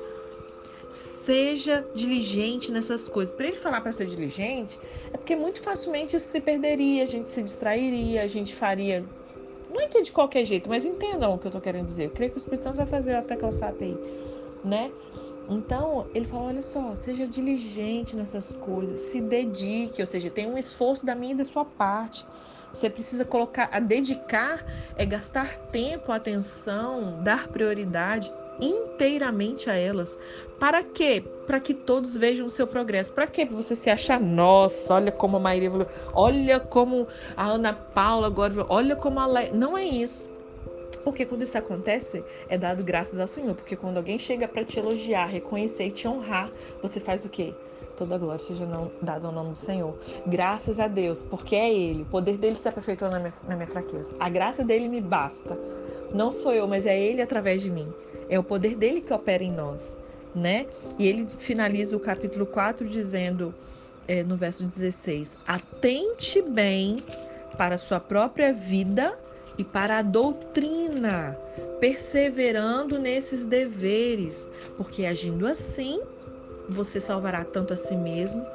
Seja 0.89 1.85
diligente 1.93 2.71
nessas 2.71 3.07
coisas. 3.07 3.33
Para 3.33 3.47
ele 3.47 3.55
falar 3.55 3.79
para 3.81 3.91
ser 3.91 4.07
diligente, 4.07 4.79
é 5.13 5.17
porque 5.17 5.35
muito 5.35 5.61
facilmente 5.61 6.15
isso 6.15 6.27
se 6.27 6.41
perderia, 6.41 7.03
a 7.03 7.05
gente 7.05 7.29
se 7.29 7.43
distrairia, 7.43 8.23
a 8.23 8.27
gente 8.27 8.55
faria 8.55 9.05
não 9.71 9.81
é 9.81 9.87
que 9.87 9.97
é 9.97 10.01
de 10.01 10.11
qualquer 10.11 10.45
jeito, 10.45 10.69
mas 10.69 10.85
entendam 10.85 11.33
o 11.33 11.39
que 11.39 11.47
eu 11.47 11.49
estou 11.49 11.61
querendo 11.61 11.87
dizer. 11.87 12.05
Eu 12.05 12.11
creio 12.11 12.31
que 12.31 12.37
o 12.37 12.39
Espírito 12.39 12.63
Santo 12.63 12.77
vai 12.77 12.85
fazer 12.85 13.15
até 13.15 13.35
calçar 13.35 13.75
aí, 13.79 13.99
né? 14.63 14.93
Então, 15.47 16.09
ele 16.13 16.25
fala: 16.25 16.45
olha 16.45 16.61
só, 16.61 16.95
seja 16.95 17.27
diligente 17.27 18.15
nessas 18.15 18.49
coisas, 18.49 19.01
se 19.01 19.21
dedique, 19.21 20.01
ou 20.01 20.07
seja, 20.07 20.29
tem 20.29 20.47
um 20.47 20.57
esforço 20.57 21.05
da 21.05 21.15
minha 21.15 21.33
e 21.33 21.37
da 21.37 21.45
sua 21.45 21.65
parte. 21.65 22.27
Você 22.73 22.89
precisa 22.89 23.25
colocar, 23.25 23.69
a 23.71 23.79
dedicar 23.79 24.65
é 24.95 25.05
gastar 25.05 25.57
tempo, 25.71 26.11
atenção, 26.11 27.21
dar 27.21 27.49
prioridade 27.49 28.31
inteiramente 28.59 29.69
a 29.69 29.75
elas. 29.75 30.17
Para 30.59 30.83
quê? 30.83 31.23
Para 31.47 31.59
que 31.59 31.73
todos 31.73 32.15
vejam 32.15 32.45
o 32.45 32.49
seu 32.49 32.67
progresso. 32.67 33.11
Para 33.13 33.27
quê? 33.27 33.45
Para 33.45 33.55
você 33.55 33.75
se 33.75 33.89
achar, 33.89 34.19
nossa, 34.19 34.93
olha 34.93 35.11
como 35.11 35.37
a 35.37 35.39
Maíra 35.39 35.65
evoluiu, 35.65 35.89
olha 36.13 36.59
como 36.59 37.07
a 37.35 37.47
Ana 37.47 37.73
Paula 37.73 38.27
agora, 38.27 38.65
olha 38.69 38.95
como 38.95 39.19
a 39.19 39.27
Le... 39.27 39.51
Não 39.51 39.77
é 39.77 39.83
isso. 39.83 40.29
Porque 41.03 41.25
quando 41.25 41.41
isso 41.41 41.57
acontece, 41.57 42.23
é 42.47 42.57
dado 42.57 42.83
graças 42.83 43.19
ao 43.19 43.27
Senhor. 43.27 43.55
Porque 43.55 43.75
quando 43.75 43.97
alguém 43.97 44.19
chega 44.19 44.47
para 44.47 44.63
te 44.63 44.79
elogiar, 44.79 45.25
reconhecer 45.25 45.87
e 45.87 45.91
te 45.91 46.07
honrar, 46.07 46.51
você 46.81 46.99
faz 46.99 47.25
o 47.25 47.29
quê? 47.29 47.53
Toda 47.97 48.17
glória 48.17 48.39
seja 48.39 48.67
dada 49.01 49.27
ao 49.27 49.33
nome 49.33 49.51
do 49.51 49.55
Senhor. 49.55 49.95
Graças 50.25 50.79
a 50.79 50.87
Deus, 50.87 51.23
porque 51.23 51.55
é 51.55 51.71
Ele. 51.71 52.03
O 52.03 52.05
poder 52.05 52.37
dele 52.37 52.55
se 52.55 52.67
aperfeiçoa 52.67 53.09
na 53.09 53.19
minha, 53.19 53.33
na 53.47 53.55
minha 53.55 53.67
fraqueza. 53.67 54.09
A 54.19 54.29
graça 54.29 54.63
dele 54.63 54.87
me 54.87 55.01
basta. 55.01 55.57
Não 56.13 56.31
sou 56.31 56.53
eu, 56.53 56.67
mas 56.67 56.85
é 56.85 56.99
Ele 56.99 57.21
através 57.21 57.61
de 57.61 57.69
mim. 57.69 57.91
É 58.31 58.39
o 58.39 58.43
poder 58.43 58.75
dele 58.75 59.01
que 59.01 59.13
opera 59.13 59.43
em 59.43 59.51
nós, 59.51 59.97
né? 60.33 60.65
E 60.97 61.05
ele 61.05 61.27
finaliza 61.37 61.97
o 61.97 61.99
capítulo 61.99 62.45
4 62.45 62.87
dizendo, 62.87 63.53
é, 64.07 64.23
no 64.23 64.37
verso 64.37 64.63
16: 64.63 65.35
Atente 65.45 66.41
bem 66.41 66.95
para 67.57 67.75
a 67.75 67.77
sua 67.77 67.99
própria 67.99 68.53
vida 68.53 69.19
e 69.57 69.65
para 69.65 69.97
a 69.97 70.01
doutrina, 70.01 71.37
perseverando 71.81 72.97
nesses 72.97 73.43
deveres, 73.43 74.49
porque 74.77 75.05
agindo 75.05 75.45
assim, 75.45 75.99
você 76.69 77.01
salvará 77.01 77.43
tanto 77.43 77.73
a 77.73 77.77
si 77.77 77.97
mesmo 77.97 78.45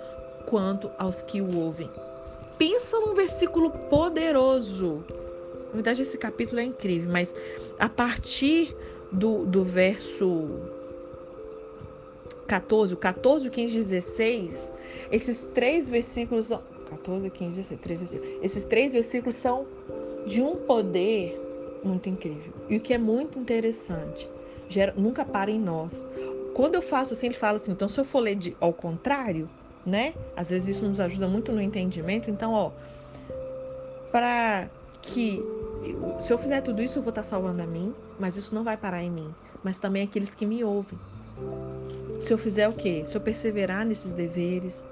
quanto 0.46 0.90
aos 0.98 1.20
que 1.20 1.42
o 1.42 1.58
ouvem. 1.58 1.90
Pensa 2.56 2.98
num 2.98 3.14
versículo 3.14 3.70
poderoso. 3.70 5.04
Na 5.68 5.74
verdade, 5.74 6.00
esse 6.00 6.16
capítulo 6.16 6.60
é 6.60 6.64
incrível, 6.64 7.10
mas 7.12 7.34
a 7.78 7.90
partir 7.90 8.74
do, 9.12 9.44
do 9.46 9.64
verso 9.64 10.48
14, 12.46 12.94
o 12.94 12.96
14, 12.96 13.48
o 13.48 13.50
15, 13.50 13.76
16, 13.76 14.72
esses 15.10 15.46
três 15.46 15.88
versículos. 15.88 16.50
14, 16.88 17.30
15, 17.30 17.56
16, 17.56 17.80
13, 17.80 18.04
16. 18.04 18.38
Esses 18.42 18.64
três 18.64 18.92
versículos 18.92 19.34
são 19.34 19.66
de 20.24 20.40
um 20.40 20.56
poder 20.56 21.40
muito 21.82 22.08
incrível. 22.08 22.52
E 22.68 22.76
o 22.76 22.80
que 22.80 22.94
é 22.94 22.98
muito 22.98 23.38
interessante, 23.38 24.30
gera, 24.68 24.94
nunca 24.96 25.24
para 25.24 25.50
em 25.50 25.58
nós. 25.58 26.06
Quando 26.54 26.76
eu 26.76 26.82
faço 26.82 27.12
assim, 27.12 27.26
ele 27.26 27.34
fala 27.34 27.56
assim, 27.56 27.72
então 27.72 27.88
se 27.88 27.98
eu 27.98 28.04
for 28.04 28.20
ler 28.20 28.36
de, 28.36 28.56
ao 28.60 28.72
contrário, 28.72 29.48
né? 29.84 30.14
Às 30.36 30.50
vezes 30.50 30.76
isso 30.76 30.88
nos 30.88 31.00
ajuda 31.00 31.28
muito 31.28 31.52
no 31.52 31.60
entendimento. 31.60 32.30
Então, 32.30 32.52
ó, 32.52 32.70
para 34.10 34.68
que 35.02 35.42
se 36.18 36.32
eu 36.32 36.38
fizer 36.38 36.60
tudo 36.62 36.82
isso, 36.82 36.98
eu 36.98 37.02
vou 37.02 37.10
estar 37.10 37.22
salvando 37.22 37.62
a 37.62 37.66
mim, 37.66 37.94
mas 38.18 38.36
isso 38.36 38.54
não 38.54 38.64
vai 38.64 38.76
parar 38.76 39.02
em 39.02 39.10
mim, 39.10 39.34
mas 39.62 39.78
também 39.78 40.02
aqueles 40.02 40.34
que 40.34 40.46
me 40.46 40.64
ouvem. 40.64 40.98
Se 42.18 42.32
eu 42.32 42.38
fizer 42.38 42.68
o 42.68 42.72
quê? 42.72 43.04
Se 43.06 43.16
eu 43.16 43.20
perseverar 43.20 43.84
nesses 43.84 44.12
deveres, 44.12 44.86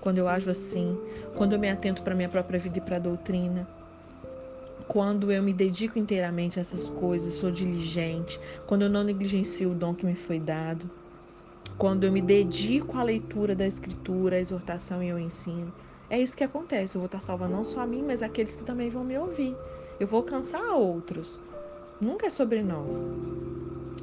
quando 0.00 0.18
eu 0.18 0.28
ajo 0.28 0.50
assim, 0.50 0.96
quando 1.36 1.54
eu 1.54 1.58
me 1.58 1.68
atento 1.68 2.02
para 2.02 2.14
minha 2.14 2.28
própria 2.28 2.58
vida 2.58 2.78
e 2.78 2.80
para 2.80 2.96
a 2.96 3.00
doutrina, 3.00 3.68
quando 4.86 5.30
eu 5.30 5.42
me 5.42 5.52
dedico 5.52 5.98
inteiramente 5.98 6.58
a 6.58 6.62
essas 6.62 6.88
coisas, 6.88 7.34
sou 7.34 7.50
diligente, 7.50 8.40
quando 8.66 8.82
eu 8.82 8.88
não 8.88 9.04
negligencio 9.04 9.72
o 9.72 9.74
dom 9.74 9.94
que 9.94 10.06
me 10.06 10.14
foi 10.14 10.38
dado, 10.38 10.88
quando 11.76 12.04
eu 12.04 12.12
me 12.12 12.22
dedico 12.22 12.96
à 12.96 13.02
leitura 13.02 13.54
da 13.54 13.66
escritura, 13.66 14.36
à 14.36 14.40
exortação 14.40 15.02
e 15.02 15.10
ao 15.10 15.18
ensino, 15.18 15.72
é 16.10 16.18
isso 16.18 16.36
que 16.36 16.42
acontece. 16.42 16.96
Eu 16.96 17.00
vou 17.00 17.06
estar 17.06 17.20
salvando 17.20 17.52
não 17.52 17.64
só 17.64 17.80
a 17.80 17.86
mim, 17.86 18.02
mas 18.02 18.22
aqueles 18.22 18.54
que 18.54 18.64
também 18.64 18.88
vão 18.88 19.04
me 19.04 19.18
ouvir. 19.18 19.54
Eu 20.00 20.06
vou 20.06 20.18
alcançar 20.18 20.62
outros. 20.74 21.38
Nunca 22.00 22.26
é 22.26 22.30
sobre 22.30 22.62
nós. 22.62 23.10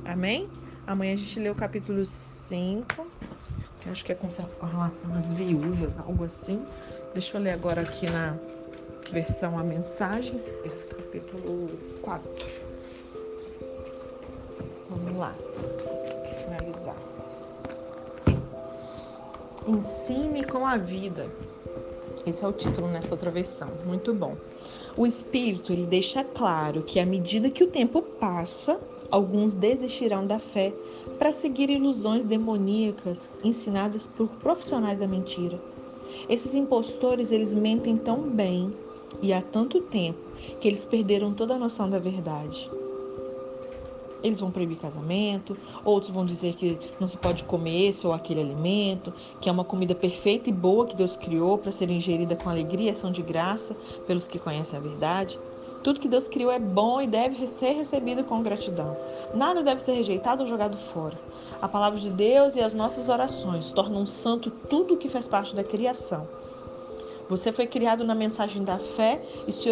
Amém? 0.03 0.49
Amanhã 0.85 1.13
a 1.13 1.15
gente 1.15 1.39
lê 1.39 1.49
o 1.49 1.55
capítulo 1.55 2.05
5, 2.05 3.07
que 3.79 3.89
acho 3.89 4.03
que 4.03 4.11
é 4.11 4.15
com 4.15 4.27
relação 4.65 5.15
às 5.15 5.31
viúvas, 5.31 5.97
algo 5.97 6.25
assim. 6.25 6.65
Deixa 7.13 7.37
eu 7.37 7.41
ler 7.41 7.51
agora 7.51 7.81
aqui 7.81 8.09
na 8.09 8.35
versão 9.09 9.57
a 9.57 9.63
mensagem, 9.63 10.41
esse 10.65 10.85
capítulo 10.85 11.69
4. 12.01 12.29
Vamos 14.89 15.17
lá, 15.17 15.33
finalizar. 16.43 16.97
Ensine 19.65 20.43
com 20.43 20.67
a 20.67 20.75
vida. 20.75 21.27
Esse 22.25 22.43
é 22.43 22.47
o 22.47 22.53
título 22.53 22.87
nessa 22.87 23.11
outra 23.11 23.31
versão. 23.31 23.69
Muito 23.85 24.13
bom. 24.13 24.35
O 24.97 25.05
Espírito 25.05 25.73
ele 25.73 25.85
deixa 25.85 26.23
claro 26.23 26.81
que 26.81 27.01
à 27.01 27.05
medida 27.05 27.49
que 27.49 27.63
o 27.63 27.69
tempo 27.69 28.01
passa, 28.01 28.79
alguns 29.11 29.53
desistirão 29.53 30.25
da 30.25 30.39
fé 30.39 30.73
para 31.19 31.33
seguir 31.33 31.69
ilusões 31.69 32.23
demoníacas 32.23 33.29
ensinadas 33.43 34.07
por 34.07 34.29
profissionais 34.29 34.97
da 34.97 35.05
mentira. 35.05 35.61
Esses 36.29 36.53
impostores, 36.53 37.31
eles 37.31 37.53
mentem 37.53 37.97
tão 37.97 38.21
bem 38.21 38.73
e 39.21 39.33
há 39.33 39.41
tanto 39.41 39.81
tempo 39.81 40.19
que 40.61 40.67
eles 40.67 40.85
perderam 40.85 41.33
toda 41.33 41.55
a 41.55 41.59
noção 41.59 41.89
da 41.89 41.99
verdade. 41.99 42.71
Eles 44.25 44.39
vão 44.39 44.49
proibir 44.49 44.77
casamento, 44.77 45.55
outros 45.83 46.11
vão 46.11 46.25
dizer 46.25 46.55
que 46.55 46.79
não 46.99 47.07
se 47.07 47.15
pode 47.15 47.43
comer 47.43 47.89
esse 47.89 48.07
ou 48.07 48.13
aquele 48.13 48.41
alimento, 48.41 49.13
que 49.39 49.47
é 49.47 49.51
uma 49.51 49.63
comida 49.63 49.93
perfeita 49.93 50.49
e 50.49 50.53
boa 50.53 50.87
que 50.87 50.95
Deus 50.95 51.15
criou 51.15 51.59
para 51.59 51.71
ser 51.71 51.91
ingerida 51.91 52.35
com 52.35 52.49
alegria 52.49 52.89
e 52.89 52.91
ação 52.91 53.11
de 53.11 53.21
graça 53.21 53.75
pelos 54.07 54.27
que 54.27 54.39
conhecem 54.39 54.79
a 54.79 54.81
verdade. 54.81 55.39
Tudo 55.83 55.99
que 55.99 56.07
Deus 56.07 56.27
criou 56.27 56.49
é 56.49 56.57
bom 56.57 56.99
e 56.99 57.05
deve 57.05 57.45
ser 57.45 57.73
recebido 57.73 58.23
com 58.23 58.41
gratidão. 58.41 58.97
Nada 59.35 59.61
deve 59.61 59.83
ser 59.83 59.91
rejeitado 59.91 60.41
ou 60.41 60.49
jogado 60.49 60.75
fora. 60.75 61.19
A 61.61 61.67
palavra 61.67 61.99
de 61.99 62.09
Deus 62.09 62.55
e 62.55 62.61
as 62.61 62.73
nossas 62.73 63.07
orações 63.07 63.69
tornam 63.69 64.07
santo 64.07 64.49
tudo 64.49 64.95
o 64.95 64.97
que 64.97 65.07
faz 65.07 65.27
parte 65.27 65.55
da 65.55 65.63
criação. 65.63 66.27
Você 67.29 67.51
foi 67.51 67.67
criado 67.67 68.03
na 68.03 68.15
mensagem 68.15 68.63
da 68.63 68.79
fé 68.79 69.21
e 69.47 69.51
se 69.51 69.69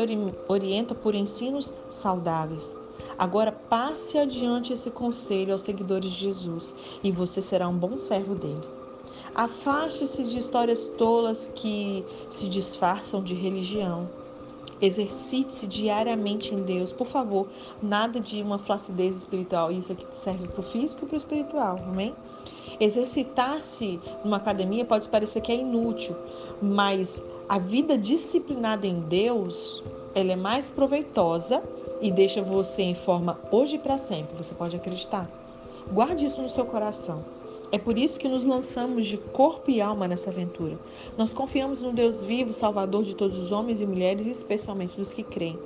orienta 0.47 0.93
por 0.93 1.15
ensinos 1.15 1.73
saudáveis. 1.89 2.82
Agora 3.17 3.51
passe 3.51 4.17
adiante 4.17 4.73
esse 4.73 4.89
conselho 4.91 5.53
aos 5.53 5.61
seguidores 5.61 6.11
de 6.11 6.19
Jesus 6.19 6.75
e 7.03 7.11
você 7.11 7.41
será 7.41 7.67
um 7.67 7.77
bom 7.77 7.97
servo 7.97 8.35
dele. 8.35 8.67
Afaste-se 9.35 10.23
de 10.23 10.37
histórias 10.37 10.87
tolas 10.97 11.49
que 11.55 12.05
se 12.29 12.47
disfarçam 12.47 13.23
de 13.23 13.33
religião. 13.33 14.07
Exercite-se 14.79 15.65
diariamente 15.65 16.53
em 16.53 16.57
Deus. 16.57 16.91
Por 16.91 17.07
favor, 17.07 17.47
nada 17.81 18.19
de 18.19 18.41
uma 18.41 18.59
flacidez 18.59 19.17
espiritual. 19.17 19.71
Isso 19.71 19.91
aqui 19.91 20.05
serve 20.11 20.47
para 20.47 20.59
o 20.59 20.63
físico 20.63 21.05
e 21.05 21.07
para 21.07 21.15
o 21.15 21.17
espiritual, 21.17 21.77
amém? 21.87 22.13
Exercitar-se 22.79 23.99
numa 24.23 24.37
academia 24.37 24.83
pode 24.83 25.07
parecer 25.07 25.41
que 25.41 25.51
é 25.51 25.55
inútil, 25.55 26.15
mas 26.61 27.21
a 27.47 27.57
vida 27.57 27.97
disciplinada 27.97 28.85
em 28.85 28.99
Deus, 29.01 29.83
ela 30.15 30.31
é 30.31 30.35
mais 30.35 30.69
proveitosa 30.69 31.63
e 32.01 32.11
deixa 32.11 32.41
você 32.41 32.81
em 32.81 32.95
forma 32.95 33.39
hoje 33.51 33.75
e 33.75 33.79
para 33.79 33.97
sempre. 33.97 34.35
Você 34.37 34.53
pode 34.53 34.75
acreditar. 34.75 35.29
Guarde 35.91 36.25
isso 36.25 36.41
no 36.41 36.49
seu 36.49 36.65
coração. 36.65 37.23
É 37.71 37.77
por 37.77 37.97
isso 37.97 38.19
que 38.19 38.27
nos 38.27 38.45
lançamos 38.45 39.05
de 39.05 39.17
corpo 39.17 39.71
e 39.71 39.81
alma 39.81 40.07
nessa 40.07 40.29
aventura. 40.29 40.77
Nós 41.17 41.33
confiamos 41.33 41.81
no 41.81 41.91
Deus 41.91 42.21
vivo, 42.21 42.53
Salvador 42.53 43.03
de 43.03 43.15
todos 43.15 43.35
os 43.35 43.51
homens 43.51 43.81
e 43.81 43.85
mulheres, 43.85 44.27
especialmente 44.27 44.95
dos 44.95 45.11
que 45.11 45.23
creem. 45.23 45.57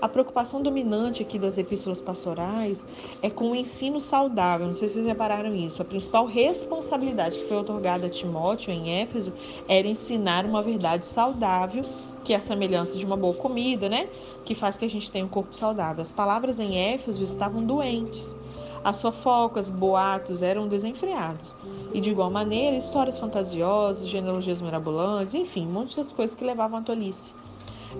A 0.00 0.08
preocupação 0.08 0.62
dominante 0.62 1.22
aqui 1.22 1.38
das 1.38 1.58
epístolas 1.58 2.00
pastorais 2.00 2.86
é 3.22 3.30
com 3.30 3.50
o 3.50 3.56
ensino 3.56 4.00
saudável. 4.00 4.66
Não 4.66 4.74
sei 4.74 4.88
se 4.88 4.94
vocês 4.94 5.06
repararam 5.06 5.54
isso. 5.54 5.80
A 5.82 5.84
principal 5.84 6.26
responsabilidade 6.26 7.38
que 7.38 7.46
foi 7.46 7.56
otorgada 7.56 8.06
a 8.06 8.10
Timóteo 8.10 8.72
em 8.72 9.00
Éfeso 9.00 9.32
era 9.68 9.86
ensinar 9.86 10.44
uma 10.44 10.62
verdade 10.62 11.06
saudável, 11.06 11.84
que 12.24 12.32
é 12.32 12.36
a 12.36 12.40
semelhança 12.40 12.98
de 12.98 13.06
uma 13.06 13.16
boa 13.16 13.34
comida, 13.34 13.88
né? 13.88 14.08
Que 14.44 14.54
faz 14.54 14.76
que 14.76 14.84
a 14.84 14.90
gente 14.90 15.10
tenha 15.10 15.24
um 15.24 15.28
corpo 15.28 15.56
saudável. 15.56 16.02
As 16.02 16.10
palavras 16.10 16.58
em 16.58 16.76
Éfeso 16.76 17.22
estavam 17.22 17.64
doentes. 17.64 18.34
As 18.84 19.02
fofocas, 19.02 19.68
boatos 19.68 20.42
eram 20.42 20.68
desenfreados. 20.68 21.56
E 21.92 22.00
de 22.00 22.10
igual 22.10 22.30
maneira, 22.30 22.76
histórias 22.76 23.18
fantasiosas, 23.18 24.08
genealogias 24.08 24.60
mirabolantes, 24.60 25.34
enfim, 25.34 25.66
muitas 25.66 26.12
coisas 26.12 26.36
que 26.36 26.44
levavam 26.44 26.78
à 26.78 26.82
tolice. 26.82 27.34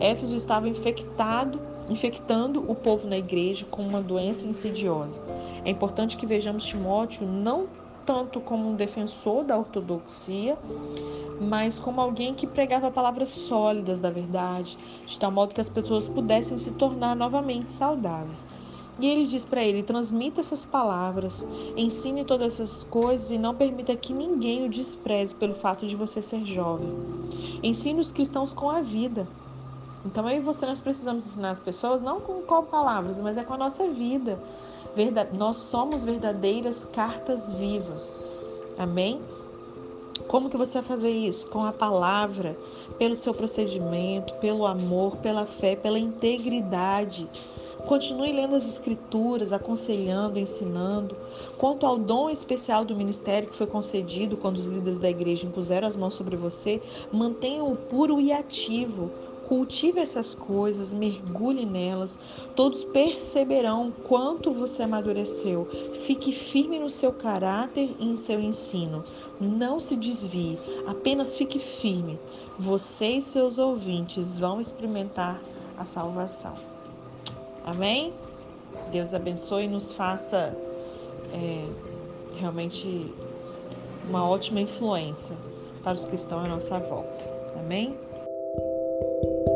Éfeso 0.01 0.37
estava 0.37 0.69
infectado, 0.69 1.61
infectando 1.89 2.65
o 2.71 2.75
povo 2.75 3.07
na 3.07 3.17
igreja 3.17 3.67
com 3.71 3.83
uma 3.83 4.01
doença 4.01 4.47
insidiosa. 4.47 5.23
É 5.65 5.71
importante 5.71 6.17
que 6.17 6.27
vejamos 6.27 6.65
Timóteo 6.65 7.27
não 7.27 7.69
tanto 8.05 8.41
como 8.41 8.71
um 8.71 8.77
defensor 8.77 9.43
da 9.43 9.59
ortodoxia, 9.59 10.57
mas 11.41 11.79
como 11.79 12.01
alguém 12.01 12.35
que 12.35 12.47
pregava 12.47 12.91
palavras 12.91 13.29
sólidas 13.31 13.99
da 13.99 14.09
verdade, 14.09 14.79
de 15.05 15.19
tal 15.19 15.33
modo 15.33 15.55
que 15.55 15.61
as 15.61 15.69
pessoas 15.69 16.07
pudessem 16.07 16.57
se 16.57 16.73
tornar 16.73 17.17
novamente 17.17 17.71
saudáveis. 17.71 18.47
E 18.99 19.07
ele 19.07 19.27
diz 19.27 19.45
para 19.45 19.63
ele: 19.63 19.83
transmita 19.83 20.41
essas 20.41 20.65
palavras, 20.65 21.47
ensine 21.77 22.25
todas 22.25 22.55
essas 22.55 22.85
coisas 22.85 23.31
e 23.31 23.37
não 23.37 23.55
permita 23.55 23.95
que 23.97 24.13
ninguém 24.13 24.65
o 24.65 24.71
despreze 24.71 25.35
pelo 25.35 25.55
fato 25.55 25.87
de 25.87 25.95
você 25.95 26.23
ser 26.23 26.47
jovem. 26.47 26.89
Ensine 27.63 28.01
os 28.01 28.11
cristãos 28.11 28.55
com 28.55 28.71
a 28.71 28.81
vida. 28.81 29.29
Então 30.05 30.29
eu 30.29 30.37
e 30.37 30.41
você 30.41 30.65
nós 30.67 30.81
precisamos 30.81 31.27
ensinar 31.27 31.51
as 31.51 31.61
pessoas 31.61 32.01
não 32.01 32.21
com 32.21 32.43
palavras, 32.65 33.19
mas 33.21 33.37
é 33.37 33.43
com 33.43 33.55
a 33.55 33.59
nossa 33.59 33.89
vida. 33.89 34.39
Nós 35.33 35.57
somos 35.57 36.05
verdadeiras 36.05 36.85
cartas 36.93 37.53
vivas. 37.53 38.21
Amém? 38.79 39.21
Como 40.29 40.51
que 40.51 40.57
você 40.57 40.81
vai 40.81 40.89
fazer 40.89 41.11
isso? 41.11 41.49
Com 41.49 41.65
a 41.65 41.73
palavra, 41.73 42.57
pelo 42.99 43.15
seu 43.15 43.35
procedimento, 43.35 44.35
pelo 44.35 44.67
amor, 44.67 45.17
pela 45.19 45.47
fé, 45.47 45.77
pela 45.77 45.99
integridade. 45.99 47.29
Continue 47.87 48.33
lendo 48.33 48.57
as 48.57 48.69
Escrituras, 48.69 49.53
aconselhando, 49.53 50.39
ensinando. 50.39 51.17
Quanto 51.59 51.87
ao 51.87 51.97
dom 51.97 52.29
especial 52.29 52.85
do 52.85 52.97
ministério 52.97 53.49
que 53.49 53.55
foi 53.55 53.67
concedido 53.67 54.37
quando 54.37 54.57
os 54.57 54.67
líderes 54.67 54.99
da 54.99 55.09
igreja 55.09 55.47
impuseram 55.47 55.87
as 55.87 55.95
mãos 55.95 56.15
sobre 56.15 56.35
você, 56.35 56.83
mantenha-o 57.13 57.77
puro 57.77 58.21
e 58.21 58.33
ativo. 58.33 59.11
Cultive 59.49 60.01
essas 60.01 60.35
coisas, 60.35 60.93
mergulhe 60.93 61.65
nelas. 61.65 62.19
Todos 62.57 62.83
perceberão 62.83 63.93
quanto 64.09 64.53
você 64.53 64.83
amadureceu. 64.83 65.69
Fique 66.05 66.33
firme 66.33 66.79
no 66.79 66.91
seu 66.91 67.13
caráter 67.13 67.95
e 67.99 68.09
em 68.09 68.17
seu 68.17 68.41
ensino. 68.41 69.05
Não 69.41 69.79
se 69.79 69.97
desvie, 69.97 70.59
apenas 70.87 71.37
fique 71.37 71.59
firme. 71.59 72.19
Você 72.59 73.07
e 73.07 73.23
seus 73.23 73.57
ouvintes 73.59 74.37
vão 74.37 74.61
experimentar 74.61 75.41
a 75.79 75.85
salvação. 75.85 76.55
Amém? 77.65 78.13
Deus 78.91 79.15
abençoe 79.15 79.65
e 79.65 79.69
nos 79.69 79.93
faça 79.93 80.57
é, 81.33 81.69
realmente 82.37 83.13
uma 84.09 84.29
ótima 84.29 84.61
influência 84.61 85.37
para 85.83 85.95
os 85.95 86.05
que 86.05 86.15
estão 86.15 86.41
à 86.41 86.49
nossa 86.49 86.79
volta. 86.79 87.31
Amém? 87.59 88.06
you 89.27 89.56